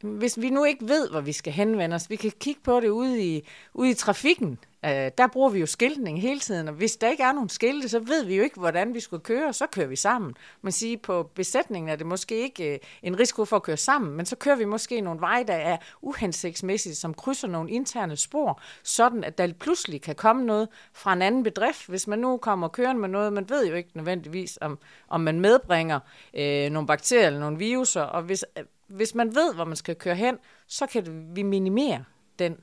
Hvis 0.04 0.42
vi 0.42 0.50
nu 0.50 0.64
ikke 0.64 0.88
ved, 0.88 1.10
hvor 1.10 1.22
vi 1.22 1.32
skal 1.32 1.54
henvende 1.54 1.96
os, 1.96 2.10
vi 2.10 2.16
kan 2.16 2.32
kigge 2.40 2.62
på 2.64 2.80
det 2.80 2.90
ude 2.90 3.24
i, 3.24 3.48
ude 3.74 3.90
i 3.90 3.94
trafikken. 3.94 4.60
Øh, 4.86 5.12
der 5.18 5.28
bruger 5.28 5.50
vi 5.50 5.60
jo 5.60 5.66
skiltning 5.66 6.22
hele 6.22 6.40
tiden, 6.40 6.68
og 6.68 6.74
hvis 6.74 6.96
der 6.96 7.10
ikke 7.10 7.24
er 7.24 7.32
nogen 7.32 7.50
skilte, 7.50 7.90
så 7.90 8.00
ved 8.00 8.26
vi 8.26 8.36
jo 8.36 8.44
ikke, 8.44 8.60
hvordan 8.60 8.94
vi 8.94 9.00
skal 9.00 9.20
køre, 9.20 9.54
så 9.54 9.68
kører 9.68 9.88
vi 9.88 9.96
sammen. 9.96 10.34
Man 10.62 10.72
siger, 10.72 10.98
på 10.98 11.32
besætningen 11.36 11.90
er 11.90 11.96
det 11.96 12.06
måske 12.06 12.36
ikke 12.36 12.74
øh, 12.74 12.80
en 13.04 13.20
risiko 13.20 13.46
for 13.46 13.56
at 13.56 13.64
køre 13.64 13.78
sammen, 13.78 14.18
men 14.18 14.26
så 14.26 14.36
kører 14.36 14.56
vi 14.56 14.66
måske 14.66 15.02
nogle 15.02 15.22
veje, 15.22 15.44
der 15.44 15.54
er 15.54 15.78
uhensigtsmæssige, 16.02 16.96
som 16.96 17.14
krydser 17.14 17.48
nogle 17.48 17.72
interne 17.72 18.16
spor, 18.16 18.62
sådan 18.84 19.24
at 19.24 19.38
der 19.38 19.54
pludselig 19.60 20.02
kan 20.02 20.16
komme 20.16 20.46
noget 20.46 20.68
fra 20.94 21.14
en 21.14 21.22
anden 21.22 21.44
bedrift. 21.44 21.88
Hvis 21.88 22.08
man 22.08 22.20
nu 22.20 22.38
kommer 22.38 22.68
kørende 22.68 23.02
med 23.02 23.10
noget, 23.10 23.34
man 23.34 23.50
ved 23.50 23.68
jo 23.68 23.76
ikke 23.76 23.90
nødvendigvis, 23.94 24.58
om, 24.62 24.80
om 25.10 25.22
man 25.22 25.40
medbringer 25.40 26.00
øh, 26.34 26.70
nogle 26.70 26.88
bakterier 26.88 27.28
eller 27.28 27.40
nogle 27.40 27.58
viruser, 27.58 28.02
og 28.02 28.22
hvis 28.22 28.46
øh, 28.58 28.64
hvis 28.96 29.16
man 29.16 29.36
ved, 29.36 29.56
hvor 29.56 29.66
man 29.66 29.76
skal 29.76 29.96
køre 29.96 30.16
hen, 30.16 30.38
så 30.68 30.86
kan 30.88 31.32
vi 31.36 31.44
minimere 31.44 32.04
den 32.40 32.58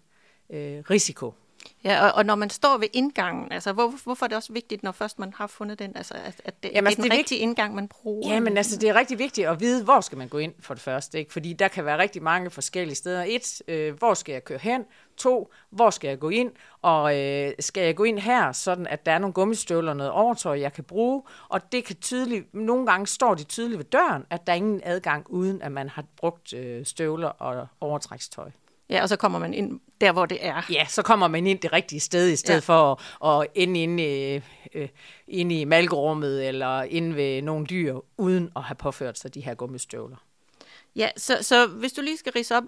øh, 0.50 0.78
risiko. 0.90 1.34
Ja, 1.84 2.06
og, 2.06 2.12
og 2.12 2.26
når 2.26 2.34
man 2.34 2.50
står 2.50 2.78
ved 2.78 2.88
indgangen, 2.92 3.52
altså 3.52 3.72
hvor, 3.72 3.94
hvorfor 4.04 4.26
er 4.26 4.28
det 4.28 4.36
også 4.36 4.52
vigtigt, 4.52 4.82
når 4.82 4.92
først 4.92 5.18
man 5.18 5.32
har 5.36 5.46
fundet 5.46 5.78
den, 5.78 5.96
altså 5.96 6.14
at, 6.14 6.42
at 6.44 6.62
det, 6.62 6.70
Jamen, 6.74 6.86
altså, 6.86 7.02
det 7.02 7.08
er 7.08 7.10
den 7.10 7.18
rigtige 7.18 7.38
indgang, 7.38 7.74
man 7.74 7.88
bruger? 7.88 8.34
Ja, 8.34 8.40
men 8.40 8.56
altså 8.56 8.78
det 8.78 8.88
er 8.88 8.94
rigtig 8.94 9.18
vigtigt 9.18 9.48
at 9.48 9.60
vide, 9.60 9.84
hvor 9.84 10.00
skal 10.00 10.18
man 10.18 10.28
gå 10.28 10.38
ind 10.38 10.54
for 10.60 10.74
det 10.74 10.82
første, 10.82 11.18
ikke? 11.18 11.32
fordi 11.32 11.52
der 11.52 11.68
kan 11.68 11.84
være 11.84 11.98
rigtig 11.98 12.22
mange 12.22 12.50
forskellige 12.50 12.96
steder. 12.96 13.24
Et, 13.28 13.62
øh, 13.68 13.94
hvor 13.94 14.14
skal 14.14 14.32
jeg 14.32 14.44
køre 14.44 14.58
hen? 14.58 14.84
To, 15.16 15.52
hvor 15.70 15.90
skal 15.90 16.08
jeg 16.08 16.18
gå 16.18 16.28
ind? 16.28 16.50
Og 16.82 17.18
øh, 17.18 17.52
skal 17.60 17.82
jeg 17.82 17.96
gå 17.96 18.04
ind 18.04 18.18
her, 18.18 18.52
sådan 18.52 18.86
at 18.86 19.06
der 19.06 19.12
er 19.12 19.18
nogle 19.18 19.34
gummistøvler 19.34 19.90
og 19.90 19.96
noget 19.96 20.12
overtøj, 20.12 20.60
jeg 20.60 20.72
kan 20.72 20.84
bruge? 20.84 21.22
Og 21.48 21.72
det 21.72 21.84
kan 21.84 21.96
tydeligt, 21.96 22.54
nogle 22.54 22.86
gange 22.86 23.06
står 23.06 23.34
de 23.34 23.44
tydeligt 23.44 23.78
ved 23.78 23.84
døren, 23.84 24.26
at 24.30 24.46
der 24.46 24.52
er 24.52 24.56
ingen 24.56 24.80
adgang, 24.84 25.26
uden 25.28 25.62
at 25.62 25.72
man 25.72 25.88
har 25.88 26.04
brugt 26.16 26.52
øh, 26.52 26.86
støvler 26.86 27.28
og 27.28 27.66
overtrækstøj. 27.80 28.50
Ja, 28.90 29.02
og 29.02 29.08
så 29.08 29.16
kommer 29.16 29.38
man 29.38 29.54
ind 29.54 29.80
der, 30.00 30.12
hvor 30.12 30.26
det 30.26 30.38
er. 30.40 30.62
Ja, 30.70 30.86
så 30.88 31.02
kommer 31.02 31.28
man 31.28 31.46
ind 31.46 31.58
det 31.58 31.72
rigtige 31.72 32.00
sted, 32.00 32.28
i 32.28 32.36
stedet 32.36 32.68
ja. 32.68 32.74
for 32.74 33.00
at, 33.24 33.42
at 33.42 33.48
inde 33.54 33.82
inde 33.82 34.02
øh, 34.74 34.88
inde 35.28 35.60
i 35.60 35.64
malkerummet 35.64 36.48
eller 36.48 36.82
inde 36.82 37.16
ved 37.16 37.42
nogle 37.42 37.66
dyr, 37.66 37.98
uden 38.16 38.50
at 38.56 38.62
have 38.62 38.74
påført 38.74 39.18
sig 39.18 39.34
de 39.34 39.40
her 39.40 39.54
gummistøvler. 39.54 40.16
Ja, 40.96 41.08
så, 41.16 41.38
så 41.40 41.66
hvis 41.66 41.92
du 41.92 42.02
lige 42.02 42.16
skal 42.16 42.32
rise 42.32 42.56
op, 42.56 42.64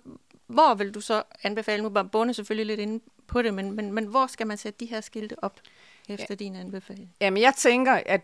hvor 0.47 0.75
vil 0.75 0.95
du 0.95 1.01
så 1.01 1.23
anbefale, 1.43 1.83
nu 1.83 1.89
var 1.89 2.03
Bonde 2.03 2.35
selvfølgelig 2.35 2.67
lidt 2.67 2.81
inde 2.81 3.05
på 3.27 3.43
det, 3.43 3.55
men, 3.55 3.73
men, 3.73 3.93
men 3.93 4.05
hvor 4.05 4.27
skal 4.27 4.47
man 4.47 4.57
sætte 4.57 4.81
de 4.81 4.87
her 4.91 5.01
skilte 5.01 5.45
op 5.45 5.61
efter 6.09 6.27
ja. 6.31 6.35
din 6.35 6.57
anbefaling? 6.57 7.15
Jamen 7.21 7.43
jeg 7.43 7.55
tænker, 7.59 8.01
at 8.07 8.21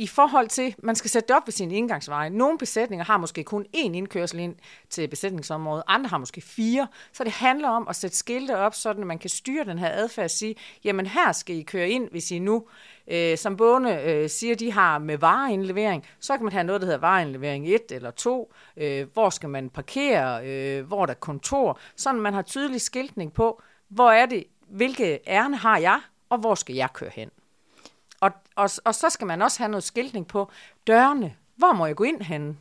i 0.00 0.06
forhold 0.06 0.48
til, 0.48 0.74
man 0.78 0.96
skal 0.96 1.10
sætte 1.10 1.28
det 1.28 1.36
op 1.36 1.46
ved 1.46 1.52
sin 1.52 1.70
indgangsveje. 1.70 2.30
Nogle 2.30 2.58
besætninger 2.58 3.04
har 3.04 3.16
måske 3.16 3.44
kun 3.44 3.66
én 3.76 3.92
indkørsel 3.92 4.38
ind 4.38 4.56
til 4.90 5.08
besætningsområdet, 5.08 5.84
andre 5.86 6.08
har 6.08 6.18
måske 6.18 6.40
fire. 6.40 6.88
Så 7.12 7.24
det 7.24 7.32
handler 7.32 7.68
om 7.68 7.88
at 7.88 7.96
sætte 7.96 8.16
skilte 8.16 8.56
op, 8.56 8.74
så 8.74 8.92
man 8.92 9.18
kan 9.18 9.30
styre 9.30 9.64
den 9.64 9.78
her 9.78 9.90
adfærd 9.92 10.24
og 10.24 10.30
sige, 10.30 10.54
jamen 10.84 11.06
her 11.06 11.32
skal 11.32 11.56
I 11.56 11.62
køre 11.62 11.90
ind, 11.90 12.10
hvis 12.10 12.30
I 12.30 12.38
nu, 12.38 12.66
øh, 13.08 13.38
som 13.38 13.56
Båne 13.56 14.02
øh, 14.02 14.30
siger, 14.30 14.54
de 14.54 14.72
har 14.72 14.98
med 14.98 15.18
vareindlevering, 15.18 16.06
så 16.20 16.36
kan 16.36 16.44
man 16.44 16.52
have 16.52 16.64
noget, 16.64 16.80
der 16.80 16.86
hedder 16.86 17.00
vareindlevering 17.00 17.68
1 17.68 17.80
eller 17.90 18.10
2. 18.10 18.52
Øh, 18.76 19.06
hvor 19.12 19.30
skal 19.30 19.48
man 19.48 19.70
parkere? 19.70 20.46
Øh, 20.46 20.86
hvor 20.86 21.02
er 21.02 21.06
der 21.06 21.14
kontor? 21.14 21.78
Sådan 21.96 22.20
man 22.20 22.34
har 22.34 22.42
tydelig 22.42 22.80
skiltning 22.80 23.32
på, 23.32 23.62
hvor 23.88 24.10
er 24.10 24.26
det, 24.26 24.44
hvilke 24.68 25.18
ærne 25.26 25.56
har 25.56 25.78
jeg, 25.78 26.00
og 26.30 26.38
hvor 26.38 26.54
skal 26.54 26.74
jeg 26.74 26.88
køre 26.92 27.10
hen? 27.14 27.30
Og, 28.20 28.30
og, 28.56 28.70
og 28.84 28.94
så 28.94 29.10
skal 29.10 29.26
man 29.26 29.42
også 29.42 29.58
have 29.58 29.70
noget 29.70 29.84
skiltning 29.84 30.26
på 30.26 30.50
dørene. 30.86 31.36
Hvor 31.56 31.72
må 31.72 31.86
jeg 31.86 31.96
gå 31.96 32.04
ind 32.04 32.22
hen? 32.22 32.58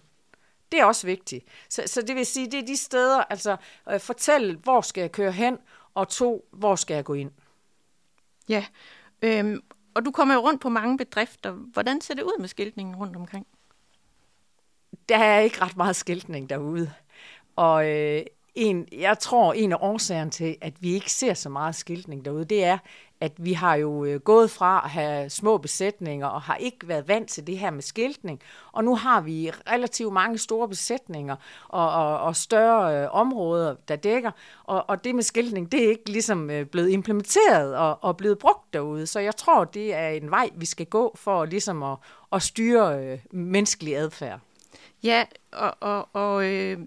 Det 0.71 0.79
er 0.79 0.85
også 0.85 1.07
vigtigt. 1.07 1.45
Så, 1.69 1.83
så 1.85 2.01
det 2.01 2.15
vil 2.15 2.25
sige, 2.25 2.51
det 2.51 2.59
er 2.59 2.65
de 2.65 2.77
steder, 2.77 3.23
altså 3.23 3.57
øh, 3.89 3.99
fortæl, 3.99 4.55
hvor 4.55 4.81
skal 4.81 5.01
jeg 5.01 5.11
køre 5.11 5.31
hen, 5.31 5.57
og 5.93 6.09
to, 6.09 6.45
hvor 6.51 6.75
skal 6.75 6.95
jeg 6.95 7.03
gå 7.03 7.13
ind? 7.13 7.31
Ja, 8.49 8.65
øhm, 9.21 9.61
og 9.93 10.05
du 10.05 10.11
kommer 10.11 10.33
jo 10.33 10.39
rundt 10.39 10.61
på 10.61 10.69
mange 10.69 10.97
bedrifter. 10.97 11.51
Hvordan 11.51 12.01
ser 12.01 12.13
det 12.13 12.23
ud 12.23 12.39
med 12.39 12.47
skiltningen 12.47 12.95
rundt 12.95 13.15
omkring? 13.15 13.47
Der 15.09 15.17
er 15.17 15.39
ikke 15.39 15.61
ret 15.61 15.77
meget 15.77 15.95
skiltning 15.95 16.49
derude. 16.49 16.93
Og 17.55 17.89
øh, 17.89 18.23
en, 18.55 18.87
jeg 18.91 19.19
tror, 19.19 19.53
en 19.53 19.71
af 19.71 19.77
årsagerne 19.81 20.31
til, 20.31 20.57
at 20.61 20.81
vi 20.81 20.93
ikke 20.93 21.11
ser 21.11 21.33
så 21.33 21.49
meget 21.49 21.75
skiltning 21.75 22.25
derude, 22.25 22.45
det 22.45 22.63
er, 22.63 22.77
at 23.21 23.31
vi 23.37 23.53
har 23.53 23.75
jo 23.75 24.05
øh, 24.05 24.19
gået 24.19 24.51
fra 24.51 24.81
at 24.83 24.89
have 24.89 25.29
små 25.29 25.57
besætninger 25.57 26.27
og 26.27 26.41
har 26.41 26.55
ikke 26.55 26.87
været 26.87 27.07
vant 27.07 27.29
til 27.29 27.47
det 27.47 27.57
her 27.57 27.71
med 27.71 27.81
skiltning. 27.81 28.41
Og 28.71 28.83
nu 28.83 28.95
har 28.95 29.21
vi 29.21 29.51
relativt 29.71 30.13
mange 30.13 30.37
store 30.37 30.67
besætninger 30.67 31.35
og, 31.67 31.91
og, 31.91 32.19
og 32.19 32.35
større 32.35 33.03
øh, 33.03 33.07
områder, 33.11 33.75
der 33.87 33.95
dækker. 33.95 34.31
Og, 34.63 34.89
og 34.89 35.03
det 35.03 35.15
med 35.15 35.23
skiltning, 35.23 35.71
det 35.71 35.83
er 35.83 35.89
ikke 35.89 36.09
ligesom 36.11 36.49
øh, 36.49 36.65
blevet 36.65 36.89
implementeret 36.89 37.77
og, 37.77 38.03
og 38.03 38.17
blevet 38.17 38.39
brugt 38.39 38.73
derude. 38.73 39.07
Så 39.07 39.19
jeg 39.19 39.35
tror, 39.35 39.63
det 39.63 39.93
er 39.93 40.09
en 40.09 40.31
vej, 40.31 40.49
vi 40.55 40.65
skal 40.65 40.85
gå 40.85 41.15
for 41.15 41.45
ligesom 41.45 41.83
at, 41.83 41.97
at 42.33 42.41
styre 42.41 43.05
øh, 43.05 43.19
menneskelig 43.31 43.97
adfærd. 43.97 44.39
Ja, 45.03 45.25
og, 45.51 45.75
og, 45.79 46.09
og 46.13 46.45
øh, 46.45 46.77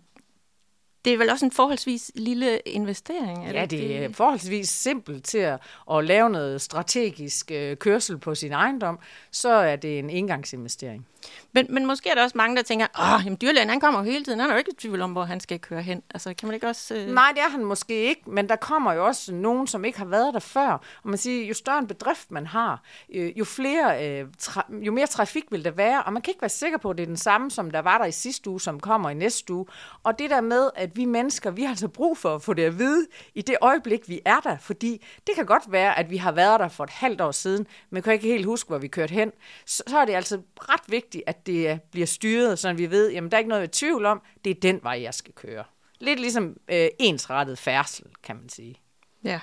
det 1.04 1.12
er 1.12 1.18
vel 1.18 1.30
også 1.30 1.44
en 1.44 1.52
forholdsvis 1.52 2.10
lille 2.14 2.58
investering? 2.58 3.46
Er 3.46 3.52
ja, 3.52 3.66
det 3.66 3.96
er 3.96 4.12
forholdsvis 4.12 4.68
simpelt 4.68 5.24
til 5.24 5.38
at, 5.38 5.60
at 5.92 6.04
lave 6.04 6.30
noget 6.30 6.60
strategisk 6.60 7.50
øh, 7.50 7.76
kørsel 7.76 8.18
på 8.18 8.34
sin 8.34 8.52
ejendom, 8.52 8.98
så 9.30 9.50
er 9.50 9.76
det 9.76 9.98
en 9.98 10.10
engangsinvestering. 10.10 11.06
Men, 11.52 11.66
men 11.70 11.86
måske 11.86 12.10
er 12.10 12.14
der 12.14 12.22
også 12.22 12.38
mange, 12.38 12.56
der 12.56 12.62
tænker, 12.62 12.86
åh, 12.98 13.24
jamen 13.24 13.38
dyrlægen, 13.40 13.68
han 13.68 13.80
kommer 13.80 14.00
jo 14.00 14.04
hele 14.04 14.24
tiden, 14.24 14.40
han 14.40 14.50
er 14.50 14.54
jo 14.54 14.58
ikke 14.58 14.70
i 14.70 14.74
tvivl 14.74 15.00
om, 15.00 15.12
hvor 15.12 15.24
han 15.24 15.40
skal 15.40 15.58
køre 15.58 15.82
hen. 15.82 16.02
Altså, 16.14 16.34
kan 16.34 16.48
man 16.48 16.54
ikke 16.54 16.68
også... 16.68 16.94
Øh... 16.94 17.06
Nej, 17.06 17.32
det 17.34 17.42
er 17.42 17.48
han 17.48 17.64
måske 17.64 17.94
ikke, 17.94 18.22
men 18.26 18.48
der 18.48 18.56
kommer 18.56 18.92
jo 18.92 19.06
også 19.06 19.34
nogen, 19.34 19.66
som 19.66 19.84
ikke 19.84 19.98
har 19.98 20.04
været 20.04 20.34
der 20.34 20.40
før. 20.40 20.70
Og 21.02 21.08
man 21.08 21.18
siger, 21.18 21.46
jo 21.46 21.54
større 21.54 21.78
en 21.78 21.86
bedrift 21.86 22.30
man 22.30 22.46
har, 22.46 22.82
øh, 23.14 23.38
jo, 23.38 23.44
flere, 23.44 24.08
øh, 24.08 24.26
tra- 24.42 24.74
jo 24.74 24.92
mere 24.92 25.06
trafik 25.06 25.44
vil 25.50 25.64
der 25.64 25.70
være, 25.70 26.02
og 26.02 26.12
man 26.12 26.22
kan 26.22 26.30
ikke 26.30 26.42
være 26.42 26.48
sikker 26.48 26.78
på, 26.78 26.90
at 26.90 26.96
det 26.96 27.02
er 27.02 27.06
den 27.06 27.16
samme, 27.16 27.50
som 27.50 27.70
der 27.70 27.82
var 27.82 27.98
der 27.98 28.04
i 28.04 28.12
sidste 28.12 28.50
uge, 28.50 28.60
som 28.60 28.80
kommer 28.80 29.10
i 29.10 29.14
næste 29.14 29.52
uge. 29.52 29.66
Og 30.02 30.18
det 30.18 30.30
der 30.30 30.40
med, 30.40 30.70
at 30.74 30.91
vi 30.96 31.04
mennesker, 31.04 31.50
vi 31.50 31.62
har 31.62 31.68
altså 31.68 31.88
brug 31.88 32.18
for 32.18 32.34
at 32.34 32.42
få 32.42 32.54
det 32.54 32.62
at 32.62 32.78
vide 32.78 33.06
i 33.34 33.42
det 33.42 33.56
øjeblik, 33.60 34.08
vi 34.08 34.20
er 34.24 34.40
der, 34.40 34.58
fordi 34.58 35.04
det 35.26 35.34
kan 35.34 35.46
godt 35.46 35.72
være, 35.72 35.98
at 35.98 36.10
vi 36.10 36.16
har 36.16 36.32
været 36.32 36.60
der 36.60 36.68
for 36.68 36.84
et 36.84 36.90
halvt 36.90 37.20
år 37.20 37.30
siden, 37.30 37.66
men 37.90 38.02
kan 38.02 38.12
ikke 38.12 38.28
helt 38.28 38.46
huske, 38.46 38.68
hvor 38.68 38.78
vi 38.78 38.88
kørte 38.88 39.12
hen. 39.12 39.32
Så, 39.66 39.82
så 39.86 39.98
er 39.98 40.04
det 40.04 40.12
altså 40.12 40.40
ret 40.56 40.82
vigtigt, 40.88 41.24
at 41.26 41.46
det 41.46 41.52
det 41.52 41.82
bliver 41.82 42.06
styret, 42.06 42.58
så 42.58 42.72
vi 42.72 42.90
ved, 42.90 43.10
jamen 43.10 43.30
der 43.30 43.36
er 43.36 43.38
ikke 43.38 43.48
noget 43.48 43.64
i 43.64 43.66
tvivl 43.66 44.04
om, 44.04 44.22
det 44.44 44.50
er 44.50 44.60
den 44.60 44.80
vej, 44.82 45.02
jeg 45.02 45.14
skal 45.14 45.34
køre. 45.34 45.64
Lidt 45.98 46.20
ligesom 46.20 46.56
øh, 46.68 46.88
ensrettet 46.98 47.58
færdsel, 47.58 48.06
kan 48.22 48.36
man 48.36 48.48
sige. 48.48 48.80
Ja. 49.24 49.40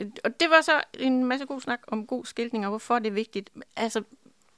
Øh, 0.00 0.10
og 0.24 0.40
det 0.40 0.50
var 0.50 0.60
så 0.60 0.82
en 0.98 1.24
masse 1.24 1.46
god 1.46 1.60
snak 1.60 1.80
om 1.88 2.06
god 2.06 2.24
skiltning, 2.24 2.64
og 2.66 2.70
hvorfor 2.70 2.98
det 2.98 3.06
er 3.06 3.12
vigtigt. 3.12 3.50
Altså, 3.76 4.02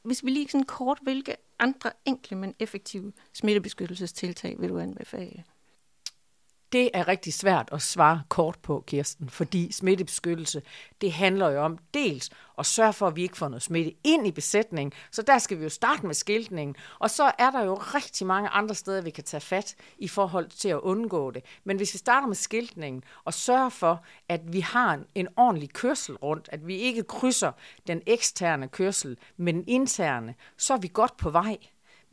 hvis 0.03 0.25
vi 0.25 0.31
lige 0.31 0.49
sådan 0.49 0.65
kort, 0.65 0.99
hvilke 1.03 1.37
andre 1.59 1.91
enkle, 2.05 2.37
men 2.37 2.55
effektive 2.59 3.13
smittebeskyttelsestiltag 3.33 4.57
vil 4.59 4.69
du 4.69 4.79
anbefale? 4.79 5.45
Det 6.73 6.91
er 6.95 7.09
rigtig 7.09 7.35
svært 7.35 7.69
at 7.73 7.83
svare 7.83 8.23
kort 8.29 8.59
på, 8.63 8.85
Kirsten, 8.87 9.31
fordi 9.31 9.73
smittebeskyttelse, 9.73 10.63
det 11.01 11.13
handler 11.13 11.51
jo 11.51 11.61
om 11.61 11.79
dels 11.95 12.31
at 12.59 12.67
sørge 12.67 12.93
for, 12.93 13.07
at 13.07 13.17
vi 13.17 13.23
ikke 13.23 13.37
får 13.37 13.49
noget 13.49 13.63
smitte 13.63 13.93
ind 14.05 14.27
i 14.27 14.31
besætningen, 14.31 14.93
så 15.11 15.23
der 15.23 15.39
skal 15.39 15.59
vi 15.59 15.63
jo 15.63 15.69
starte 15.69 16.07
med 16.07 16.15
skiltningen. 16.15 16.77
Og 16.99 17.11
så 17.11 17.33
er 17.39 17.51
der 17.51 17.65
jo 17.65 17.75
rigtig 17.75 18.27
mange 18.27 18.49
andre 18.49 18.75
steder, 18.75 19.03
vi 19.03 19.11
kan 19.11 19.25
tage 19.25 19.41
fat 19.41 19.75
i 19.99 20.09
forhold 20.09 20.49
til 20.49 20.69
at 20.69 20.79
undgå 20.79 21.31
det. 21.31 21.45
Men 21.65 21.77
hvis 21.77 21.95
vi 21.95 21.99
starter 21.99 22.27
med 22.27 22.37
skiltningen 22.37 23.05
og 23.25 23.35
sørger 23.35 23.69
for, 23.69 24.05
at 24.29 24.53
vi 24.53 24.61
har 24.61 25.01
en, 25.15 25.29
ordentlig 25.37 25.73
kørsel 25.73 26.17
rundt, 26.17 26.49
at 26.53 26.67
vi 26.67 26.77
ikke 26.77 27.03
krydser 27.03 27.53
den 27.87 28.03
eksterne 28.07 28.69
kørsel 28.69 29.17
med 29.37 29.53
den 29.53 29.65
interne, 29.67 30.35
så 30.57 30.75
er 30.75 30.79
vi 30.79 30.91
godt 30.93 31.17
på 31.17 31.31
vej. 31.31 31.57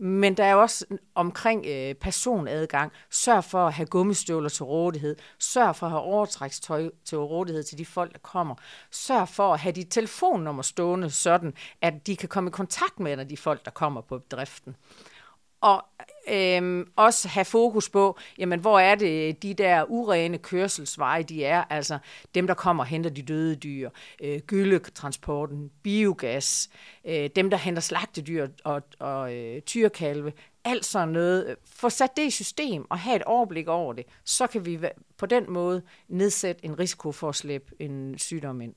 Men 0.02 0.38
der 0.38 0.44
er 0.44 0.56
også 0.56 0.86
omkring 1.16 1.66
øh, 1.66 1.96
personadgang. 1.96 2.92
Sørg 3.10 3.44
for 3.44 3.68
at 3.68 3.74
have 3.74 3.86
gummistøvler 3.86 4.50
til 4.50 4.64
rådighed. 4.64 5.16
Sørg 5.40 5.76
for 5.76 5.86
at 5.86 5.92
have 5.92 6.02
overtrækstøj 6.02 6.90
til 7.06 7.18
rådighed 7.18 7.64
til 7.64 7.78
de 7.78 7.86
folk, 7.86 8.14
der 8.14 8.20
kommer. 8.20 8.56
Sørg 8.92 9.30
for 9.30 9.54
at 9.54 9.60
have 9.60 9.72
dit 9.72 9.88
telefonnummer 9.92 10.64
stående 10.64 11.10
sådan, 11.10 11.54
at 11.82 12.08
de 12.08 12.16
kan 12.16 12.30
komme 12.30 12.48
i 12.48 12.52
kontakt 12.52 13.00
med 13.00 13.26
de 13.26 13.38
folk, 13.38 13.66
der 13.66 13.72
kommer 13.72 14.02
på 14.02 14.18
driften. 14.18 14.76
Og 15.62 15.86
øhm, 16.32 16.92
også 16.96 17.28
have 17.28 17.46
fokus 17.46 17.90
på, 17.90 18.18
jamen, 18.38 18.60
hvor 18.60 18.80
er 18.80 18.96
det 18.96 19.44
de 19.44 19.54
der 19.54 19.84
urene 19.84 20.38
kørselsveje, 20.38 21.24
de 21.24 21.46
er, 21.46 21.64
altså 21.70 21.98
dem, 22.36 22.48
der 22.48 22.54
kommer 22.54 22.84
og 22.84 22.88
henter 22.88 23.10
de 23.10 23.22
døde 23.22 23.56
dyr, 23.56 23.90
øh, 24.22 24.40
gyldetransporten, 24.40 25.72
biogas, 25.84 26.70
øh, 27.06 27.30
dem, 27.36 27.50
der 27.50 27.58
henter 27.58 27.82
slagtedyr 27.82 28.48
og, 28.64 28.82
og 29.00 29.36
øh, 29.36 29.62
tyrkalve, 29.62 30.34
alt 30.64 30.86
sådan 30.86 31.10
noget. 31.10 31.56
Få 31.66 31.90
sat 31.90 32.18
det 32.18 32.24
i 32.24 32.30
system 32.30 32.86
og 32.90 33.00
have 33.00 33.16
et 33.16 33.24
overblik 33.24 33.68
over 33.68 33.94
det, 33.94 34.06
så 34.24 34.48
kan 34.48 34.66
vi 34.66 34.80
på 35.18 35.26
den 35.26 35.46
måde 35.48 35.82
nedsætte 36.08 36.66
en 36.66 36.80
risiko 36.80 37.12
for 37.12 37.30
at 37.30 37.36
slippe 37.36 37.72
en 37.80 38.18
sygdom 38.18 38.62
ind. 38.62 38.74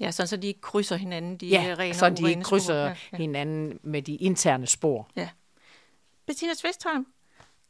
Ja, 0.00 0.10
sådan 0.10 0.28
så 0.28 0.36
de 0.36 0.46
ikke 0.46 0.60
krydser 0.60 0.96
hinanden, 0.96 1.36
de 1.36 1.46
ja, 1.46 1.74
rene 1.78 1.94
så 1.94 2.10
de 2.10 2.30
ikke 2.30 2.42
krydser 2.42 2.74
ja, 2.74 2.86
ja. 3.12 3.16
hinanden 3.16 3.78
med 3.82 4.02
de 4.02 4.14
interne 4.14 4.66
spor. 4.66 5.08
Ja. 5.16 5.28
Bettina 6.26 6.54
Svistholm, 6.54 7.06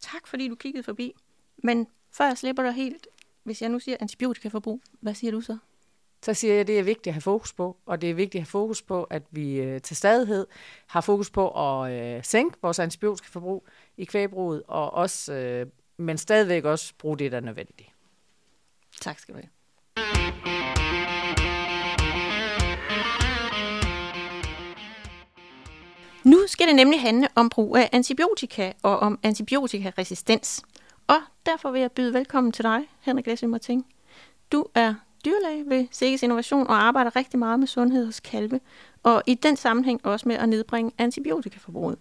tak 0.01 0.27
fordi 0.27 0.49
du 0.49 0.55
kiggede 0.55 0.83
forbi. 0.83 1.15
Men 1.57 1.87
før 2.13 2.25
jeg 2.25 2.39
slipper 2.39 2.63
dig 2.63 2.73
helt, 2.73 3.07
hvis 3.43 3.63
jeg 3.63 3.69
nu 3.69 3.79
siger 3.79 3.97
antibiotikaforbrug, 4.01 4.83
hvad 5.01 5.15
siger 5.15 5.31
du 5.31 5.41
så? 5.41 5.59
Så 6.23 6.35
siger 6.35 6.53
jeg, 6.53 6.61
at 6.61 6.67
det 6.67 6.79
er 6.79 6.83
vigtigt 6.83 7.07
at 7.07 7.15
have 7.15 7.21
fokus 7.21 7.53
på, 7.53 7.77
og 7.87 8.01
det 8.01 8.11
er 8.11 8.15
vigtigt 8.15 8.41
at 8.41 8.43
have 8.43 8.51
fokus 8.51 8.83
på, 8.83 9.05
at 9.05 9.23
vi 9.31 9.61
øh, 9.61 9.81
til 9.81 9.97
stadighed 9.97 10.47
har 10.87 11.01
fokus 11.01 11.31
på 11.31 11.51
at 11.51 11.93
øh, 11.93 12.25
sænke 12.25 12.59
vores 12.63 12.79
antibiotikaforbrug 12.79 13.69
i 13.97 14.05
kvægbruget, 14.05 14.63
og 14.67 14.95
også, 14.95 15.33
øh, 15.33 15.67
men 15.97 16.19
stadigvæk 16.19 16.65
også 16.65 16.95
bruge 16.99 17.19
det, 17.19 17.33
der 17.33 17.37
er 17.37 17.43
nødvendigt. 17.43 17.89
Tak 19.01 19.19
skal 19.19 19.35
du 19.35 19.39
have. 19.39 19.56
Nu 26.27 26.39
skal 26.47 26.67
det 26.67 26.77
nemlig 26.77 27.01
handle 27.01 27.29
om 27.35 27.49
brug 27.49 27.77
af 27.77 27.91
antibiotika 27.93 28.73
og 28.83 28.99
om 28.99 29.19
antibiotikaresistens. 29.23 30.63
Og 31.07 31.21
derfor 31.47 31.71
vil 31.71 31.81
jeg 31.81 31.93
byde 31.93 32.15
velkommen 32.15 32.53
til 32.53 32.63
dig, 32.63 32.81
Henrik 33.01 33.27
Læsø 33.27 33.47
Marting. 33.47 33.87
Du 34.53 34.67
er 34.75 34.95
dyrlæge 35.25 35.71
ved 35.71 35.87
Sikkes 35.91 36.23
Innovation 36.23 36.67
og 36.67 36.83
arbejder 36.83 37.17
rigtig 37.17 37.39
meget 37.39 37.59
med 37.59 37.67
sundhed 37.67 38.07
hos 38.07 38.21
kalve, 38.21 38.61
og 39.03 39.23
i 39.27 39.35
den 39.35 39.57
sammenhæng 39.57 40.07
også 40.07 40.29
med 40.29 40.37
at 40.37 40.49
nedbringe 40.49 40.93
antibiotikaforbruget. 40.99 41.99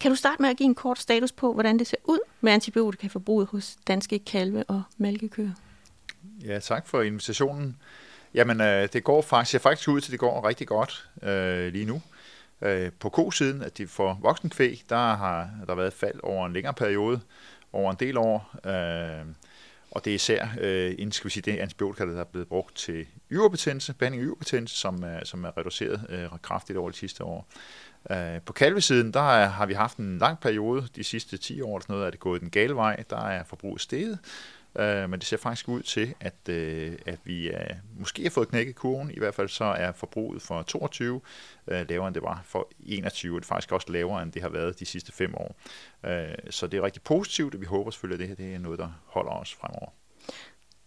Kan 0.00 0.10
du 0.10 0.14
starte 0.14 0.42
med 0.42 0.50
at 0.50 0.56
give 0.56 0.66
en 0.66 0.74
kort 0.74 0.98
status 0.98 1.32
på, 1.32 1.52
hvordan 1.52 1.78
det 1.78 1.86
ser 1.86 1.96
ud 2.04 2.18
med 2.40 2.52
antibiotikaforbruget 2.52 3.46
hos 3.46 3.76
danske 3.86 4.18
kalve 4.18 4.64
og 4.64 4.82
mælkekøer? 4.96 5.52
Ja, 6.44 6.58
tak 6.58 6.86
for 6.86 7.02
invitationen. 7.02 7.76
Jamen, 8.34 8.60
øh, 8.60 8.88
det 8.92 9.04
går 9.04 9.22
faktisk, 9.22 9.50
ser 9.50 9.58
faktisk 9.58 9.88
ud 9.88 10.00
til, 10.00 10.08
at 10.08 10.12
det 10.12 10.20
går 10.20 10.48
rigtig 10.48 10.66
godt 10.66 11.08
øh, 11.22 11.72
lige 11.72 11.84
nu. 11.84 12.02
Øh, 12.62 12.92
på 12.92 13.08
ko-siden, 13.08 13.62
at 13.62 13.78
de 13.78 13.86
får 13.86 14.18
voksenkvæg, 14.22 14.82
der 14.88 15.14
har 15.14 15.50
der 15.66 15.74
været 15.74 15.92
fald 15.92 16.20
over 16.22 16.46
en 16.46 16.52
længere 16.52 16.74
periode, 16.74 17.20
over 17.72 17.90
en 17.90 17.96
del 18.00 18.16
år. 18.16 18.54
Øh, 18.66 19.26
og 19.90 20.04
det 20.04 20.10
er 20.10 20.14
især 20.14 20.48
øh, 20.60 20.90
inden, 20.90 21.12
skal 21.12 21.24
vi 21.24 21.30
sige, 21.30 21.52
det 21.52 21.58
antibiotika, 21.58 22.06
der 22.06 22.20
er 22.20 22.24
blevet 22.24 22.48
brugt 22.48 22.76
til 22.76 23.06
yverbetændelse, 23.32 23.94
behandling 23.94 24.22
af 24.22 24.26
yverbetændelse, 24.26 24.76
som 24.76 25.02
er, 25.02 25.24
som 25.24 25.44
er 25.44 25.58
reduceret 25.58 26.06
øh, 26.08 26.28
kraftigt 26.42 26.78
over 26.78 26.90
de 26.90 26.96
sidste 26.96 27.24
år. 27.24 27.48
Øh, 28.10 28.40
på 28.40 28.52
kalvesiden, 28.52 29.12
der 29.12 29.46
har 29.46 29.66
vi 29.66 29.74
haft 29.74 29.98
en 29.98 30.18
lang 30.18 30.40
periode, 30.40 30.88
de 30.96 31.04
sidste 31.04 31.36
10 31.36 31.60
år, 31.60 31.76
eller 31.76 31.82
sådan 31.82 31.94
noget, 31.94 32.06
er 32.06 32.10
det 32.10 32.20
gået 32.20 32.40
den 32.40 32.50
gale 32.50 32.74
vej, 32.74 33.04
der 33.10 33.26
er 33.26 33.44
forbruget 33.44 33.80
steget, 33.80 34.18
øh, 34.78 35.10
men 35.10 35.20
det 35.20 35.24
ser 35.24 35.36
faktisk 35.36 35.68
ud 35.68 35.82
til, 35.82 36.14
at, 36.20 36.48
øh, 36.48 36.98
at 37.06 37.18
vi 37.24 37.48
øh, 37.48 37.70
måske 37.98 38.22
har 38.22 38.30
fået 38.30 38.48
knækket 38.48 38.74
kurven, 38.74 39.10
i 39.10 39.18
hvert 39.18 39.34
fald 39.34 39.48
så 39.48 39.64
er 39.64 39.92
forbruget 39.92 40.42
for 40.42 40.62
22 40.62 41.20
øh, 41.68 41.88
lavere 41.88 42.08
end 42.08 42.14
det 42.14 42.22
var 42.22 42.42
for 42.44 42.68
21, 42.86 43.36
det 43.36 43.44
er 43.44 43.46
faktisk 43.46 43.72
også 43.72 43.92
lavere 43.92 44.22
end 44.22 44.32
det 44.32 44.42
har 44.42 44.48
været 44.48 44.80
de 44.80 44.86
sidste 44.86 45.12
fem 45.12 45.34
år. 45.34 45.56
Øh, 46.06 46.34
så 46.50 46.66
det 46.66 46.78
er 46.78 46.82
rigtig 46.82 47.02
positivt, 47.02 47.54
og 47.54 47.60
vi 47.60 47.66
håber 47.66 47.90
selvfølgelig, 47.90 48.24
at 48.24 48.28
det 48.28 48.38
her 48.38 48.46
det 48.46 48.54
er 48.54 48.58
noget, 48.58 48.78
der 48.78 48.88
holder 49.06 49.32
os 49.32 49.54
fremover. 49.54 49.88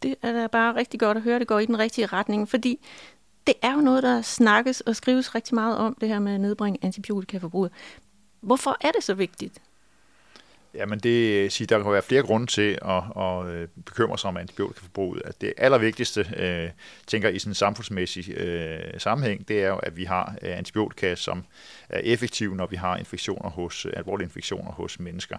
Det 0.03 0.15
er 0.21 0.33
da 0.33 0.47
bare 0.47 0.75
rigtig 0.75 0.99
godt 0.99 1.17
at 1.17 1.23
høre, 1.23 1.35
at 1.35 1.39
det 1.39 1.47
går 1.47 1.59
i 1.59 1.65
den 1.65 1.79
rigtige 1.79 2.05
retning, 2.07 2.49
fordi 2.49 2.79
det 3.47 3.53
er 3.61 3.73
jo 3.73 3.81
noget, 3.81 4.03
der 4.03 4.21
snakkes 4.21 4.81
og 4.81 4.95
skrives 4.95 5.35
rigtig 5.35 5.55
meget 5.55 5.77
om, 5.77 5.97
det 6.01 6.09
her 6.09 6.19
med 6.19 6.33
at 6.33 6.41
nedbringe 6.41 6.79
antibiotikaforbruget. 6.81 7.71
Hvorfor 8.41 8.77
er 8.81 8.91
det 8.91 9.03
så 9.03 9.13
vigtigt? 9.13 9.61
Jamen 10.73 10.99
det 10.99 11.43
øh, 11.43 11.51
siger, 11.51 11.67
der 11.67 11.83
kan 11.83 11.91
være 11.91 12.01
flere 12.01 12.23
grunde 12.23 12.47
til 12.47 12.79
at, 12.81 13.03
at 13.17 13.45
øh, 13.45 13.67
bekymre 13.85 14.17
sig 14.17 14.27
om 14.27 14.37
antibiotikaforbruget. 14.37 15.21
At 15.25 15.41
det 15.41 15.53
allervigtigste, 15.57 16.25
øh, 16.37 16.69
tænker 17.07 17.29
i 17.29 17.39
sådan 17.39 17.51
en 17.51 17.55
samfundsmæssig 17.55 18.29
øh, 18.29 18.79
sammenhæng, 18.97 19.47
det 19.47 19.63
er 19.63 19.67
jo, 19.67 19.77
at 19.77 19.97
vi 19.97 20.03
har 20.03 20.35
øh, 20.41 20.57
antibiotika, 20.57 21.15
som 21.15 21.45
er 21.89 21.99
effektive, 22.03 22.55
når 22.55 22.65
vi 22.65 22.75
har 22.75 22.97
infektioner 22.97 23.49
hos, 23.49 23.85
alvorlige 23.93 24.25
infektioner 24.25 24.71
hos 24.71 24.99
mennesker. 24.99 25.37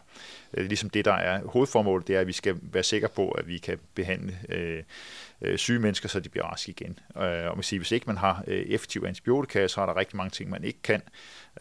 Det 0.50 0.60
er 0.60 0.68
ligesom 0.68 0.90
det, 0.90 1.04
der 1.04 1.14
er 1.14 1.40
hovedformålet, 1.44 2.08
det 2.08 2.16
er, 2.16 2.20
at 2.20 2.26
vi 2.26 2.32
skal 2.32 2.56
være 2.62 2.82
sikre 2.82 3.08
på, 3.08 3.30
at 3.30 3.48
vi 3.48 3.58
kan 3.58 3.78
behandle 3.94 4.38
øh, 4.48 4.82
øh, 5.42 5.58
syge 5.58 5.78
mennesker, 5.78 6.08
så 6.08 6.20
de 6.20 6.28
bliver 6.28 6.44
raske 6.44 6.70
igen. 6.70 6.98
Øh, 7.16 7.50
og 7.50 7.56
man 7.56 7.62
siger, 7.62 7.80
hvis 7.80 7.92
ikke 7.92 8.06
man 8.06 8.16
har 8.16 8.44
øh, 8.46 8.62
effektive 8.62 9.08
antibiotika, 9.08 9.68
så 9.68 9.80
er 9.80 9.86
der 9.86 9.96
rigtig 9.96 10.16
mange 10.16 10.30
ting, 10.30 10.50
man 10.50 10.64
ikke 10.64 10.82
kan. 10.82 11.02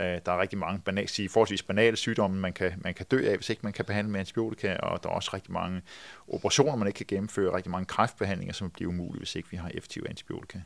Øh, 0.02 0.20
der 0.26 0.32
er 0.32 0.42
rigtig 0.42 0.60
mange 0.60 0.82
banal, 0.82 1.08
sige, 1.08 1.30
forholdsvis 1.30 1.64
banale 1.64 1.98
sygdomme, 1.98 2.40
man 2.40 2.54
kan, 2.54 2.74
man 2.78 2.94
kan 2.94 3.06
dø 3.12 3.30
af, 3.30 3.36
hvis 3.36 3.50
ikke 3.50 3.62
man 3.64 3.74
kan 3.74 3.86
behandle 3.86 4.12
med 4.12 4.20
antibiotika, 4.20 4.76
og 4.76 5.04
der 5.04 5.10
er 5.10 5.14
også 5.14 5.32
rigtig 5.34 5.54
mange 5.54 5.82
operationer, 6.28 6.76
man 6.76 6.88
ikke 6.88 6.98
kan 6.98 7.06
gennemføre, 7.10 7.56
rigtig 7.56 7.72
mange 7.72 7.86
kræftbehandlinger, 7.86 8.54
som 8.54 8.70
bliver 8.70 8.90
umulige, 8.90 9.20
hvis 9.20 9.36
ikke 9.36 9.52
vi 9.52 9.58
har 9.58 9.72
effektive 9.74 10.10
antibiotika. 10.10 10.60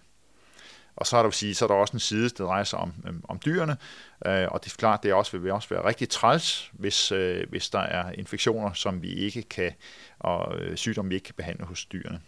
Og 0.96 1.08
så 1.08 1.18
er 1.18 1.24
der, 1.24 1.30
sige, 1.30 1.56
så 1.56 1.66
er 1.66 1.68
der 1.68 1.76
også 1.76 1.94
en 1.94 2.00
side, 2.00 2.30
der 2.30 2.46
drejer 2.46 2.64
sig 2.64 2.80
om, 2.80 2.94
øhm, 3.08 3.22
om 3.24 3.40
dyrene, 3.46 3.78
øh, 4.26 4.48
og 4.52 4.64
det 4.64 4.74
er 4.74 4.76
klart, 4.78 5.04
det 5.04 5.14
også, 5.14 5.38
vil 5.38 5.52
også 5.52 5.70
være 5.70 5.86
rigtig 5.86 6.10
træls, 6.10 6.72
hvis, 6.74 7.12
øh, 7.12 7.50
hvis 7.50 7.70
der 7.70 7.80
er 7.80 8.12
infektioner, 8.12 8.74
som 8.74 9.02
vi 9.02 9.14
ikke 9.14 9.42
kan, 9.42 9.72
og 10.20 10.60
øh, 10.60 10.78
sygdomme, 10.78 11.10
vi 11.10 11.16
ikke 11.16 11.26
kan 11.26 11.36
behandle 11.36 11.66
hos 11.66 11.86
dyrene. 11.86 12.20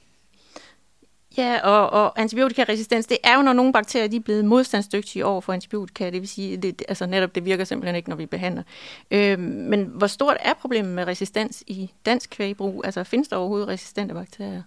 Ja, 1.38 1.60
og, 1.64 1.90
og 1.90 2.22
antibiotikaresistens, 2.22 3.06
det 3.06 3.18
er 3.24 3.36
jo, 3.36 3.42
når 3.42 3.54
nogle 3.54 3.74
bakterier 3.74 4.08
de 4.08 4.16
er 4.16 4.20
blevet 4.20 4.46
modstandsdygtige 4.46 5.26
over 5.26 5.42
for 5.42 5.54
antibiotika. 5.54 6.10
Det 6.10 6.22
vil 6.22 6.28
sige, 6.28 6.58
det, 6.58 6.84
altså 6.88 7.06
netop 7.06 7.36
det 7.36 7.46
virker 7.46 7.64
simpelthen 7.64 7.96
ikke, 7.96 8.10
når 8.10 8.16
vi 8.16 8.26
behandler. 8.26 8.64
Øh, 9.12 9.40
men 9.40 9.84
hvor 9.84 10.08
stort 10.08 10.38
er 10.40 10.54
problemet 10.54 10.92
med 10.92 11.08
resistens 11.08 11.64
i 11.68 11.92
dansk 12.06 12.30
kvægbrug? 12.30 12.82
Altså 12.86 13.04
findes 13.04 13.28
der 13.28 13.36
overhovedet 13.36 13.68
resistente 13.68 14.14
bakterier? 14.14 14.62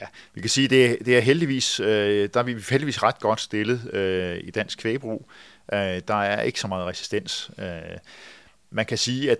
Ja, 0.00 0.06
vi 0.34 0.40
kan 0.40 0.50
sige, 0.50 0.68
det, 0.68 0.98
det 1.06 1.16
er 1.16 1.20
heldigvis, 1.20 1.80
øh, 1.80 2.28
der 2.34 2.40
er 2.40 2.44
vi 2.44 2.56
heldigvis 2.70 3.02
ret 3.02 3.18
godt 3.20 3.40
stillet 3.40 3.94
øh, 3.94 4.38
i 4.44 4.50
dansk 4.50 4.78
kvægbrug. 4.78 5.28
Øh, 5.72 5.78
der 6.08 6.14
er 6.22 6.42
ikke 6.42 6.60
så 6.60 6.68
meget 6.68 6.86
resistens. 6.86 7.50
Øh, 7.58 7.66
man 8.70 8.86
kan 8.86 8.98
sige, 8.98 9.30
at 9.30 9.38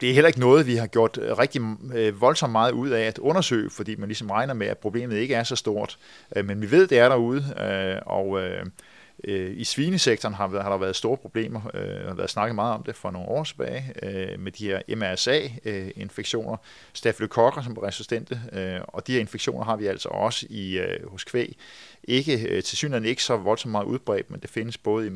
det 0.00 0.10
er 0.10 0.14
heller 0.14 0.28
ikke 0.28 0.40
noget, 0.40 0.66
vi 0.66 0.76
har 0.76 0.86
gjort 0.86 1.18
øh, 1.22 1.38
rigtig 1.38 1.62
øh, 1.94 2.20
voldsomt 2.20 2.52
meget 2.52 2.72
ud 2.72 2.90
af 2.90 3.02
at 3.02 3.18
undersøge, 3.18 3.70
fordi 3.70 3.96
man 3.96 4.08
ligesom 4.08 4.30
regner 4.30 4.54
med, 4.54 4.66
at 4.66 4.78
problemet 4.78 5.16
ikke 5.16 5.34
er 5.34 5.42
så 5.42 5.56
stort. 5.56 5.98
Øh, 6.36 6.44
men 6.44 6.60
vi 6.60 6.70
ved, 6.70 6.86
det 6.86 6.98
er 6.98 7.08
derude, 7.08 7.44
og 8.06 8.38
øh, 9.24 9.52
I 9.56 9.64
svinesektoren 9.64 10.34
har, 10.34 10.62
har 10.62 10.70
der 10.70 10.78
været 10.78 10.96
store 10.96 11.16
problemer, 11.16 11.60
øh, 11.74 11.88
der 11.88 12.08
har 12.08 12.14
været 12.14 12.30
snakket 12.30 12.54
meget 12.54 12.74
om 12.74 12.82
det 12.82 12.96
for 12.96 13.10
nogle 13.10 13.28
år 13.28 13.44
tilbage, 13.44 13.92
øh, 14.02 14.40
med 14.40 14.52
de 14.52 14.66
her 14.66 14.96
MRSA-infektioner, 14.96 16.56
stafylokokker, 16.92 17.62
som 17.62 17.76
er 17.76 17.86
resistente, 17.86 18.40
øh, 18.52 18.80
og 18.88 19.06
de 19.06 19.12
her 19.12 19.20
infektioner 19.20 19.64
har 19.64 19.76
vi 19.76 19.86
altså 19.86 20.08
også 20.08 20.46
i, 20.50 20.78
øh, 20.78 21.10
hos 21.10 21.24
kvæg. 21.24 21.56
Ikke, 22.04 22.48
øh, 22.48 22.62
til 22.62 22.78
synligheden 22.78 23.08
ikke 23.08 23.22
så 23.22 23.36
voldsomt 23.36 23.72
meget 23.72 23.84
udbredt, 23.84 24.30
men 24.30 24.40
det 24.40 24.50
findes 24.50 24.78
både 24.78 25.06
i 25.06 25.10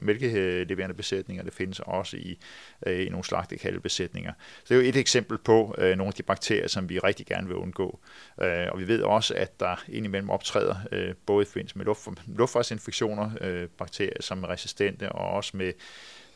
mælkeleverende 0.00 0.94
besætninger, 0.94 1.44
det 1.44 1.52
findes 1.52 1.80
også 1.80 2.16
i, 2.16 2.38
øh, 2.86 3.06
i 3.06 3.08
nogle 3.08 3.24
slagtekalvebesætninger. 3.24 4.32
Så 4.64 4.74
det 4.74 4.80
er 4.80 4.82
jo 4.82 4.88
et 4.88 4.96
eksempel 4.96 5.38
på 5.38 5.74
øh, 5.78 5.96
nogle 5.96 6.08
af 6.08 6.14
de 6.14 6.22
bakterier, 6.22 6.68
som 6.68 6.88
vi 6.88 6.98
rigtig 6.98 7.26
gerne 7.26 7.46
vil 7.46 7.56
undgå. 7.56 7.98
Øh, 8.42 8.66
og 8.72 8.78
vi 8.78 8.88
ved 8.88 9.02
også, 9.02 9.34
at 9.34 9.60
der 9.60 9.84
indimellem 9.88 10.30
optræder 10.30 10.74
øh, 10.92 11.14
både 11.26 11.42
i 11.42 11.46
forbindelse 11.46 11.78
med 11.78 11.84
luft, 11.84 12.08
luftvejsinfektioner, 12.26 13.29
øh, 13.40 13.68
bakterier, 13.68 14.22
som 14.22 14.44
er 14.44 14.48
resistente, 14.48 15.12
og 15.12 15.30
også 15.30 15.56
med 15.56 15.72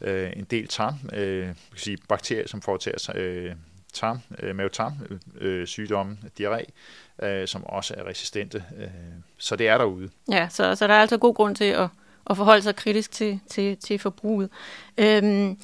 øh, 0.00 0.32
en 0.36 0.44
del 0.44 0.68
tarm, 0.68 0.94
øh, 1.12 1.46
kan 1.46 1.56
sige, 1.76 1.98
bakterier, 2.08 2.48
som 2.48 2.62
foretager 2.62 3.12
øh, 3.14 3.52
tarm, 3.92 4.18
øh, 4.38 4.56
mavetarm 4.56 4.92
øh, 5.10 5.18
øh, 5.40 5.66
sygdomme, 5.66 6.18
diarré, 6.40 6.64
øh, 7.26 7.48
som 7.48 7.64
også 7.64 7.94
er 7.96 8.06
resistente. 8.06 8.64
Øh, 8.78 8.88
så 9.38 9.56
det 9.56 9.68
er 9.68 9.78
derude. 9.78 10.10
Ja, 10.30 10.48
så, 10.50 10.74
så 10.74 10.86
der 10.86 10.94
er 10.94 11.00
altså 11.00 11.18
god 11.18 11.34
grund 11.34 11.56
til 11.56 11.64
at, 11.64 11.88
at 12.30 12.36
forholde 12.36 12.62
sig 12.62 12.76
kritisk 12.76 13.12
til, 13.12 13.40
til, 13.50 13.76
til 13.76 13.98
forbruget. 13.98 14.50
Øhm, 14.98 15.58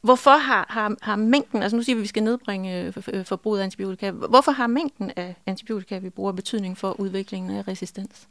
hvorfor 0.00 0.36
har, 0.36 0.66
har, 0.68 0.96
har 1.02 1.16
mængden, 1.16 1.62
altså 1.62 1.76
nu 1.76 1.82
siger 1.82 1.96
vi, 1.96 2.00
at 2.00 2.02
vi 2.02 2.08
skal 2.08 2.22
nedbringe 2.22 2.92
øh, 3.12 3.24
forbruget 3.24 3.60
af 3.60 3.64
antibiotika, 3.64 4.10
hvorfor 4.10 4.52
har 4.52 4.66
mængden 4.66 5.12
af 5.16 5.34
antibiotika, 5.46 5.98
vi 5.98 6.10
bruger, 6.10 6.32
betydning 6.32 6.78
for 6.78 7.00
udviklingen 7.00 7.56
af 7.56 7.68
resistens? 7.68 8.28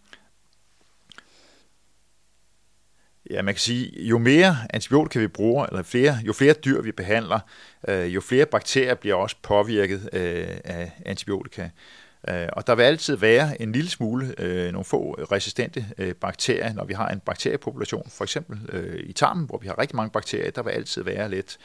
Ja, 3.29 3.41
man 3.41 3.53
kan 3.53 3.59
sige, 3.59 4.03
jo 4.03 4.17
mere 4.17 4.57
antibiotika 4.69 5.19
vi 5.19 5.27
bruger, 5.27 5.65
eller 5.65 5.83
flere, 5.83 6.17
jo 6.27 6.33
flere 6.33 6.53
dyr 6.53 6.81
vi 6.81 6.91
behandler, 6.91 7.39
øh, 7.87 8.15
jo 8.15 8.21
flere 8.21 8.45
bakterier 8.45 8.95
bliver 8.95 9.15
også 9.15 9.35
påvirket 9.41 10.09
øh, 10.13 10.47
af 10.63 10.91
antibiotika. 11.05 11.69
Øh, 12.29 12.47
og 12.53 12.67
der 12.67 12.75
vil 12.75 12.83
altid 12.83 13.15
være 13.15 13.61
en 13.61 13.71
lille 13.71 13.89
smule, 13.89 14.35
øh, 14.37 14.71
nogle 14.71 14.85
få 14.85 15.13
resistente 15.31 15.85
øh, 15.97 16.15
bakterier, 16.15 16.73
når 16.73 16.85
vi 16.85 16.93
har 16.93 17.09
en 17.09 17.19
bakteriepopulation, 17.19 18.09
for 18.09 18.23
eksempel 18.23 18.59
øh, 18.69 19.03
i 19.03 19.13
tarmen, 19.13 19.45
hvor 19.45 19.57
vi 19.57 19.67
har 19.67 19.79
rigtig 19.79 19.95
mange 19.95 20.09
bakterier, 20.09 20.51
der 20.51 20.63
vil 20.63 20.71
altid 20.71 21.03
være 21.03 21.29
lidt 21.29 21.57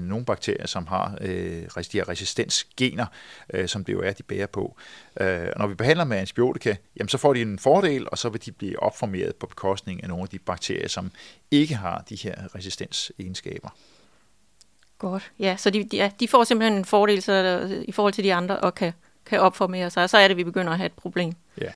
nogle 0.00 0.24
bakterier, 0.24 0.66
som 0.66 0.86
har 0.86 1.16
de 1.20 1.68
her 1.92 2.08
resistensgener, 2.08 3.06
som 3.66 3.84
det 3.84 3.92
jo 3.92 4.00
er, 4.00 4.12
de 4.12 4.22
bærer 4.22 4.46
på. 4.46 4.76
Og 5.16 5.58
når 5.58 5.66
vi 5.66 5.74
behandler 5.74 6.04
med 6.04 6.16
antibiotika, 6.16 6.76
jamen, 6.96 7.08
så 7.08 7.18
får 7.18 7.34
de 7.34 7.42
en 7.42 7.58
fordel, 7.58 8.06
og 8.10 8.18
så 8.18 8.28
vil 8.28 8.44
de 8.46 8.52
blive 8.52 8.82
opformeret 8.82 9.36
på 9.36 9.46
bekostning 9.46 10.02
af 10.02 10.08
nogle 10.08 10.22
af 10.22 10.28
de 10.28 10.38
bakterier, 10.38 10.88
som 10.88 11.10
ikke 11.50 11.74
har 11.74 12.04
de 12.08 12.16
her 12.16 12.54
resistensegenskaber. 12.54 13.68
Godt. 14.98 15.32
Ja, 15.38 15.56
så 15.56 15.70
de, 15.70 15.84
de, 15.84 16.12
de 16.20 16.28
får 16.28 16.44
simpelthen 16.44 16.78
en 16.78 16.84
fordel 16.84 17.22
så 17.22 17.82
i 17.84 17.92
forhold 17.92 18.12
til 18.12 18.24
de 18.24 18.34
andre, 18.34 18.58
og 18.58 18.74
kan 18.74 18.92
kan 19.28 19.40
opformere 19.40 19.90
sig, 19.90 20.02
og 20.02 20.10
så 20.10 20.18
er 20.18 20.22
det, 20.22 20.30
at 20.30 20.36
vi 20.36 20.44
begynder 20.44 20.72
at 20.72 20.78
have 20.78 20.86
et 20.86 20.92
problem. 20.92 21.32
Ja. 21.60 21.70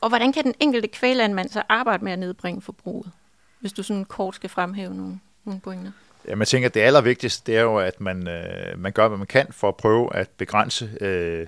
Og 0.00 0.08
hvordan 0.08 0.32
kan 0.32 0.44
den 0.44 0.54
enkelte 0.60 0.88
kvælandmand 0.88 1.48
så 1.48 1.62
arbejde 1.68 2.04
med 2.04 2.12
at 2.12 2.18
nedbringe 2.18 2.62
forbruget, 2.62 3.10
hvis 3.60 3.72
du 3.72 3.82
sådan 3.82 4.04
kort 4.04 4.34
skal 4.34 4.50
fremhæve 4.50 4.94
nogle, 4.94 5.20
nogle 5.44 5.60
pointer? 5.60 5.90
Ja, 6.28 6.34
man 6.34 6.46
tænker, 6.46 6.68
at 6.68 6.74
det 6.74 6.80
allervigtigste, 6.80 7.52
det 7.52 7.58
er 7.58 7.62
jo, 7.62 7.78
at 7.78 8.00
man, 8.00 8.28
øh, 8.28 8.78
man 8.78 8.92
gør, 8.92 9.08
hvad 9.08 9.18
man 9.18 9.26
kan 9.26 9.46
for 9.50 9.68
at 9.68 9.76
prøve 9.76 10.16
at 10.16 10.28
begrænse 10.28 10.90
øh, 11.00 11.46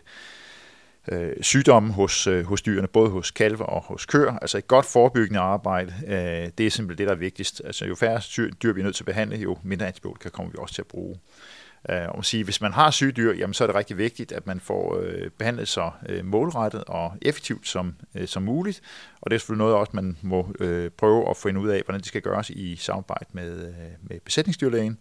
øh, 1.08 1.32
sygdomme 1.40 1.92
hos, 1.92 2.26
øh, 2.26 2.44
hos 2.44 2.62
dyrene, 2.62 2.88
både 2.88 3.10
hos 3.10 3.30
kalve 3.30 3.66
og 3.66 3.82
hos 3.82 4.06
køer. 4.06 4.38
Altså 4.38 4.58
et 4.58 4.68
godt 4.68 4.86
forebyggende 4.86 5.40
arbejde, 5.40 5.94
øh, 6.06 6.50
det 6.58 6.66
er 6.66 6.70
simpelthen 6.70 6.98
det, 6.98 7.06
der 7.06 7.14
er 7.14 7.18
vigtigst. 7.18 7.62
Altså 7.64 7.84
jo 7.86 7.94
færre 7.94 8.20
dyr 8.62 8.72
vi 8.72 8.80
er 8.80 8.84
nødt 8.84 8.96
til 8.96 9.02
at 9.02 9.06
behandle, 9.06 9.36
jo 9.36 9.58
mindre 9.62 9.86
antibiotika 9.86 10.28
kommer 10.28 10.52
vi 10.52 10.58
også 10.58 10.74
til 10.74 10.82
at 10.82 10.88
bruge. 10.88 11.14
Øh, 11.14 11.59
Øh, 11.88 12.08
og 12.08 12.24
sige, 12.24 12.44
hvis 12.44 12.60
man 12.60 12.72
har 12.72 12.90
syge 12.90 13.12
dyr, 13.12 13.34
jamen, 13.34 13.54
så 13.54 13.64
er 13.64 13.66
det 13.66 13.76
rigtig 13.76 13.98
vigtigt, 13.98 14.32
at 14.32 14.46
man 14.46 14.60
får 14.60 15.00
øh, 15.02 15.30
behandlet 15.30 15.68
så 15.68 15.90
øh, 16.08 16.24
målrettet 16.24 16.84
og 16.84 17.12
effektivt 17.22 17.68
som, 17.68 17.94
øh, 18.14 18.28
som 18.28 18.42
muligt. 18.42 18.80
Og 19.20 19.30
det 19.30 19.34
er 19.34 19.38
selvfølgelig 19.38 19.64
noget 19.64 19.76
også, 19.76 19.92
man 19.94 20.16
må 20.22 20.54
øh, 20.60 20.90
prøve 20.90 21.30
at 21.30 21.36
finde 21.36 21.60
ud 21.60 21.68
af, 21.68 21.82
hvordan 21.84 22.00
det 22.00 22.08
skal 22.08 22.22
gøres 22.22 22.50
i 22.50 22.76
samarbejde 22.76 23.26
med, 23.32 23.68
øh, 23.68 23.74
med 24.02 24.20
besætningsdyrlægen. 24.20 24.98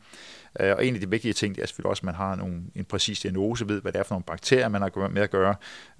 Øh, 0.60 0.76
og 0.76 0.86
en 0.86 0.96
af 0.96 1.02
de 1.02 1.10
vigtige 1.10 1.34
ting, 1.34 1.56
det 1.56 1.62
er 1.62 1.66
selvfølgelig 1.66 1.90
også, 1.90 2.02
at 2.02 2.06
man 2.06 2.16
har 2.16 2.36
nogle, 2.36 2.62
en 2.76 2.86
præcis 2.86 3.20
diagnose, 3.20 3.68
ved 3.68 3.82
hvad 3.82 3.92
det 3.92 4.00
er 4.00 4.04
for 4.04 4.16
nogle 4.16 4.24
bakterier, 4.24 4.70
man 4.70 4.82
har 4.82 5.08
med 5.08 5.22
at 5.22 5.32
gøre, 5.32 5.56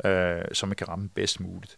øh, 0.06 0.46
så 0.52 0.66
man 0.66 0.76
kan 0.76 0.88
ramme 0.88 1.10
bedst 1.10 1.40
muligt. 1.40 1.78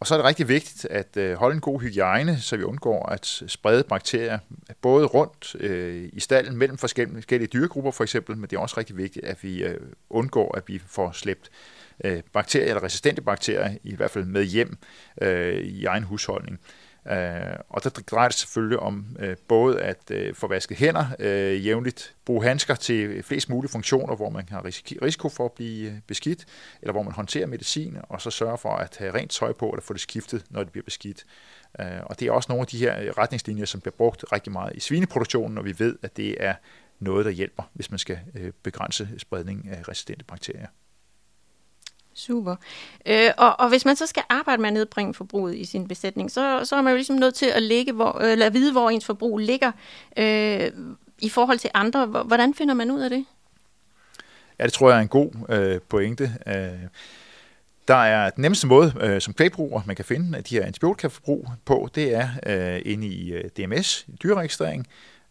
Og 0.00 0.06
så 0.06 0.14
er 0.14 0.18
det 0.18 0.26
rigtig 0.26 0.48
vigtigt 0.48 0.84
at 0.84 1.16
øh, 1.16 1.34
holde 1.34 1.54
en 1.54 1.60
god 1.60 1.80
hygiejne, 1.80 2.40
så 2.40 2.56
vi 2.56 2.62
undgår 2.62 3.06
at 3.06 3.42
sprede 3.46 3.84
bakterier 3.84 4.38
både 4.82 5.06
rundt 5.06 5.56
øh, 5.60 6.08
i 6.12 6.20
stallen 6.20 6.56
mellem 6.56 6.78
forskellige, 6.78 7.16
forskellige 7.16 7.48
dyregrupper 7.52 7.90
for 7.90 8.04
eksempel, 8.04 8.36
men 8.36 8.50
det 8.50 8.56
er 8.56 8.60
også 8.60 8.74
rigtig 8.78 8.96
vigtigt, 8.96 9.24
at 9.24 9.42
vi 9.42 9.64
øh, 9.64 9.80
undgår, 10.10 10.56
at 10.56 10.62
vi 10.66 10.82
får 10.86 11.12
slæbt 11.12 11.50
øh, 12.04 12.22
bakterier 12.32 12.68
eller 12.68 12.82
resistente 12.82 13.22
bakterier 13.22 13.76
i 13.84 13.94
hvert 13.94 14.10
fald 14.10 14.24
med 14.24 14.44
hjem 14.44 14.78
øh, 15.22 15.58
i 15.60 15.84
egen 15.84 16.02
husholdning. 16.02 16.58
Øh, 16.62 16.87
Øh, 17.10 17.56
og 17.68 17.84
der 17.84 17.90
drejer 17.90 18.28
det 18.28 18.36
selvfølgelig 18.36 18.78
om 18.78 19.16
øh, 19.18 19.36
både 19.48 19.80
at 19.80 20.10
øh, 20.10 20.34
få 20.34 20.46
vasket 20.46 20.76
hænder 20.76 21.06
øh, 21.18 21.66
jævnligt, 21.66 22.14
bruge 22.24 22.44
handsker 22.44 22.74
til 22.74 23.22
flest 23.22 23.48
mulige 23.48 23.70
funktioner, 23.70 24.16
hvor 24.16 24.30
man 24.30 24.48
har 24.50 24.64
risiko, 24.64 24.94
risiko 25.02 25.28
for 25.28 25.44
at 25.44 25.52
blive 25.52 25.90
øh, 25.90 25.96
beskidt, 26.06 26.46
eller 26.82 26.92
hvor 26.92 27.02
man 27.02 27.12
håndterer 27.12 27.46
medicin, 27.46 27.96
og 28.02 28.20
så 28.20 28.30
sørge 28.30 28.58
for 28.58 28.76
at 28.76 28.96
have 28.98 29.14
rent 29.14 29.30
tøj 29.30 29.52
på, 29.52 29.70
eller 29.70 29.82
få 29.82 29.92
det 29.92 30.00
skiftet, 30.00 30.44
når 30.50 30.62
det 30.62 30.72
bliver 30.72 30.84
beskidt. 30.84 31.24
Øh, 31.80 31.86
og 32.02 32.20
det 32.20 32.28
er 32.28 32.32
også 32.32 32.46
nogle 32.48 32.62
af 32.62 32.66
de 32.66 32.78
her 32.78 33.00
øh, 33.00 33.08
retningslinjer, 33.08 33.64
som 33.64 33.80
bliver 33.80 33.94
brugt 33.96 34.24
rigtig 34.32 34.52
meget 34.52 34.76
i 34.76 34.80
svineproduktionen, 34.80 35.58
og 35.58 35.64
vi 35.64 35.74
ved, 35.78 35.96
at 36.02 36.16
det 36.16 36.44
er 36.44 36.54
noget, 36.98 37.24
der 37.24 37.30
hjælper, 37.30 37.62
hvis 37.72 37.90
man 37.90 37.98
skal 37.98 38.18
øh, 38.34 38.52
begrænse 38.62 39.08
spredningen 39.18 39.68
af 39.74 39.88
resistente 39.88 40.24
bakterier. 40.24 40.66
Super. 42.18 42.56
Øh, 43.06 43.30
og, 43.38 43.60
og 43.60 43.68
hvis 43.68 43.84
man 43.84 43.96
så 43.96 44.06
skal 44.06 44.22
arbejde 44.28 44.62
med 44.62 44.68
at 44.68 44.74
nedbringe 44.74 45.14
forbruget 45.14 45.56
i 45.56 45.64
sin 45.64 45.88
besætning, 45.88 46.30
så, 46.30 46.64
så 46.64 46.76
er 46.76 46.82
man 46.82 46.90
jo 46.90 46.96
ligesom 46.96 47.16
nødt 47.16 47.34
til 47.34 47.46
at, 47.46 47.62
ligge, 47.62 47.92
hvor, 47.92 48.20
øh, 48.22 48.32
eller 48.32 48.50
vide, 48.50 48.72
hvor 48.72 48.90
ens 48.90 49.04
forbrug 49.04 49.38
ligger 49.38 49.72
øh, 50.16 50.70
i 51.18 51.28
forhold 51.28 51.58
til 51.58 51.70
andre. 51.74 52.06
Hvordan 52.06 52.54
finder 52.54 52.74
man 52.74 52.90
ud 52.90 53.00
af 53.00 53.10
det? 53.10 53.24
Ja, 54.58 54.64
det 54.64 54.72
tror 54.72 54.90
jeg 54.90 54.98
er 54.98 55.02
en 55.02 55.08
god 55.08 55.30
øh, 55.48 55.80
pointe. 55.88 56.32
Øh, 56.46 56.88
der 57.88 57.94
er 57.94 58.30
den 58.30 58.42
nemmeste 58.42 58.66
måde 58.66 58.94
øh, 59.00 59.20
som 59.20 59.34
kvægbruger, 59.34 59.82
man 59.86 59.96
kan 59.96 60.04
finde 60.04 60.38
øh, 60.38 60.44
de 60.48 60.54
her 60.54 60.66
antibiotikaforbrug 60.66 61.48
på, 61.64 61.88
det 61.94 62.14
er 62.14 62.28
øh, 62.46 62.82
inde 62.84 63.06
i 63.06 63.32
øh, 63.32 63.44
DMS, 63.56 64.06
dyreregistrering, 64.22 64.86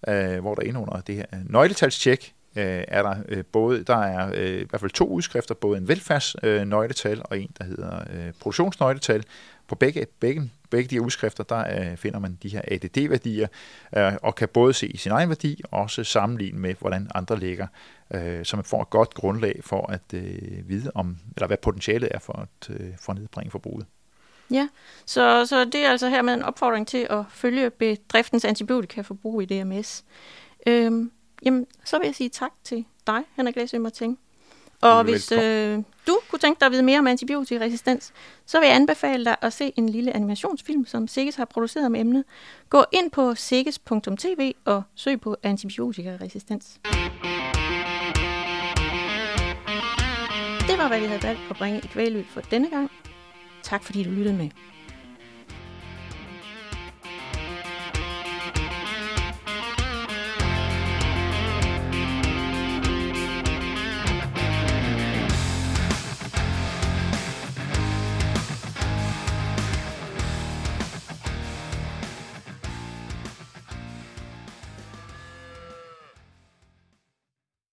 øh, 0.07 0.39
hvor 0.39 0.55
der 0.55 0.61
er 0.61 0.67
inde 0.67 0.79
under 0.79 1.01
det 1.01 1.15
her 1.15 1.25
øh, 1.33 1.39
nøgletalstjek, 1.51 2.33
øh, 2.57 2.83
er 2.87 3.01
der 3.01 3.15
øh, 3.29 3.43
både, 3.51 3.83
der 3.83 3.97
er 3.97 4.31
øh, 4.35 4.61
i 4.61 4.65
hvert 4.69 4.81
fald 4.81 4.91
to 4.91 5.07
udskrifter, 5.07 5.55
både 5.55 5.77
en 5.77 5.87
velfærdsnøgletal 5.87 7.17
øh, 7.17 7.23
og 7.25 7.39
en, 7.39 7.51
der 7.59 7.63
hedder 7.63 7.99
øh, 8.13 8.33
produktionsnøgletal. 8.39 9.23
På 9.67 9.75
begge, 9.75 10.07
begge, 10.19 10.51
begge 10.69 10.89
de 10.89 10.95
her 10.95 11.01
udskrifter, 11.01 11.43
der 11.43 11.91
øh, 11.91 11.97
finder 11.97 12.19
man 12.19 12.37
de 12.43 12.49
her 12.49 12.61
ADD-værdier, 12.67 13.47
øh, 13.97 14.13
og 14.21 14.35
kan 14.35 14.47
både 14.47 14.73
se 14.73 14.97
sin 14.97 15.11
egen 15.11 15.29
værdi, 15.29 15.61
og 15.71 15.81
også 15.81 16.03
sammenligne 16.03 16.59
med, 16.59 16.75
hvordan 16.79 17.11
andre 17.15 17.39
ligger, 17.39 17.67
øh, 18.13 18.45
så 18.45 18.55
man 18.55 18.65
får 18.65 18.81
et 18.81 18.89
godt 18.89 19.13
grundlag 19.13 19.59
for 19.63 19.91
at 19.91 20.13
øh, 20.13 20.69
vide, 20.69 20.91
om, 20.95 21.17
eller 21.35 21.47
hvad 21.47 21.57
potentialet 21.57 22.09
er 22.11 22.19
for 22.19 22.33
at, 22.33 22.69
øh, 22.69 22.89
for 22.99 23.11
at 23.11 23.19
nedbringe 23.19 23.51
forbruget. 23.51 23.85
Ja, 24.51 24.67
så, 25.05 25.45
så 25.45 25.65
det 25.65 25.85
er 25.85 25.91
altså 25.91 26.09
her 26.09 26.21
med 26.21 26.33
en 26.33 26.43
opfordring 26.43 26.87
til 26.87 27.07
at 27.09 27.25
følge 27.29 27.69
bedriftens 27.69 28.45
antibiotikaforbrug 28.45 29.41
i 29.41 29.45
DMS. 29.45 30.03
Øhm, 30.67 31.11
Jamen, 31.45 31.67
så 31.85 31.97
vil 31.99 32.05
jeg 32.05 32.15
sige 32.15 32.29
tak 32.29 32.51
til 32.63 32.85
dig, 33.07 33.23
Henrik 33.35 33.55
Læsø 33.55 33.79
Martin. 33.79 34.17
Og 34.81 35.03
hvis 35.03 35.31
øh, 35.31 35.79
du 36.07 36.19
kunne 36.29 36.39
tænke 36.39 36.59
dig 36.59 36.65
at 36.65 36.71
vide 36.71 36.83
mere 36.83 36.99
om 36.99 37.07
antibiotikaresistens, 37.07 38.13
så 38.45 38.59
vil 38.59 38.67
jeg 38.67 38.75
anbefale 38.75 39.25
dig 39.25 39.35
at 39.41 39.53
se 39.53 39.73
en 39.75 39.89
lille 39.89 40.15
animationsfilm, 40.15 40.85
som 40.85 41.07
Sikkes 41.07 41.35
har 41.35 41.45
produceret 41.45 41.85
om 41.85 41.95
emnet. 41.95 42.23
Gå 42.69 42.83
ind 42.91 43.11
på 43.11 43.35
sikkes.tv 43.35 44.53
og 44.65 44.83
søg 44.95 45.21
på 45.21 45.35
antibiotikaresistens. 45.43 46.79
Det 50.67 50.77
var, 50.77 50.87
hvad 50.87 50.99
vi 50.99 51.05
havde 51.05 51.23
valgt 51.23 51.41
at 51.49 51.57
bringe 51.57 51.79
i 51.79 51.87
kvæglyd 51.87 52.23
for 52.33 52.41
denne 52.41 52.69
gang. 52.69 52.91
Tak 53.63 53.83
fordi 53.83 54.03
du 54.03 54.09
lyttede 54.09 54.37
med. 54.37 54.49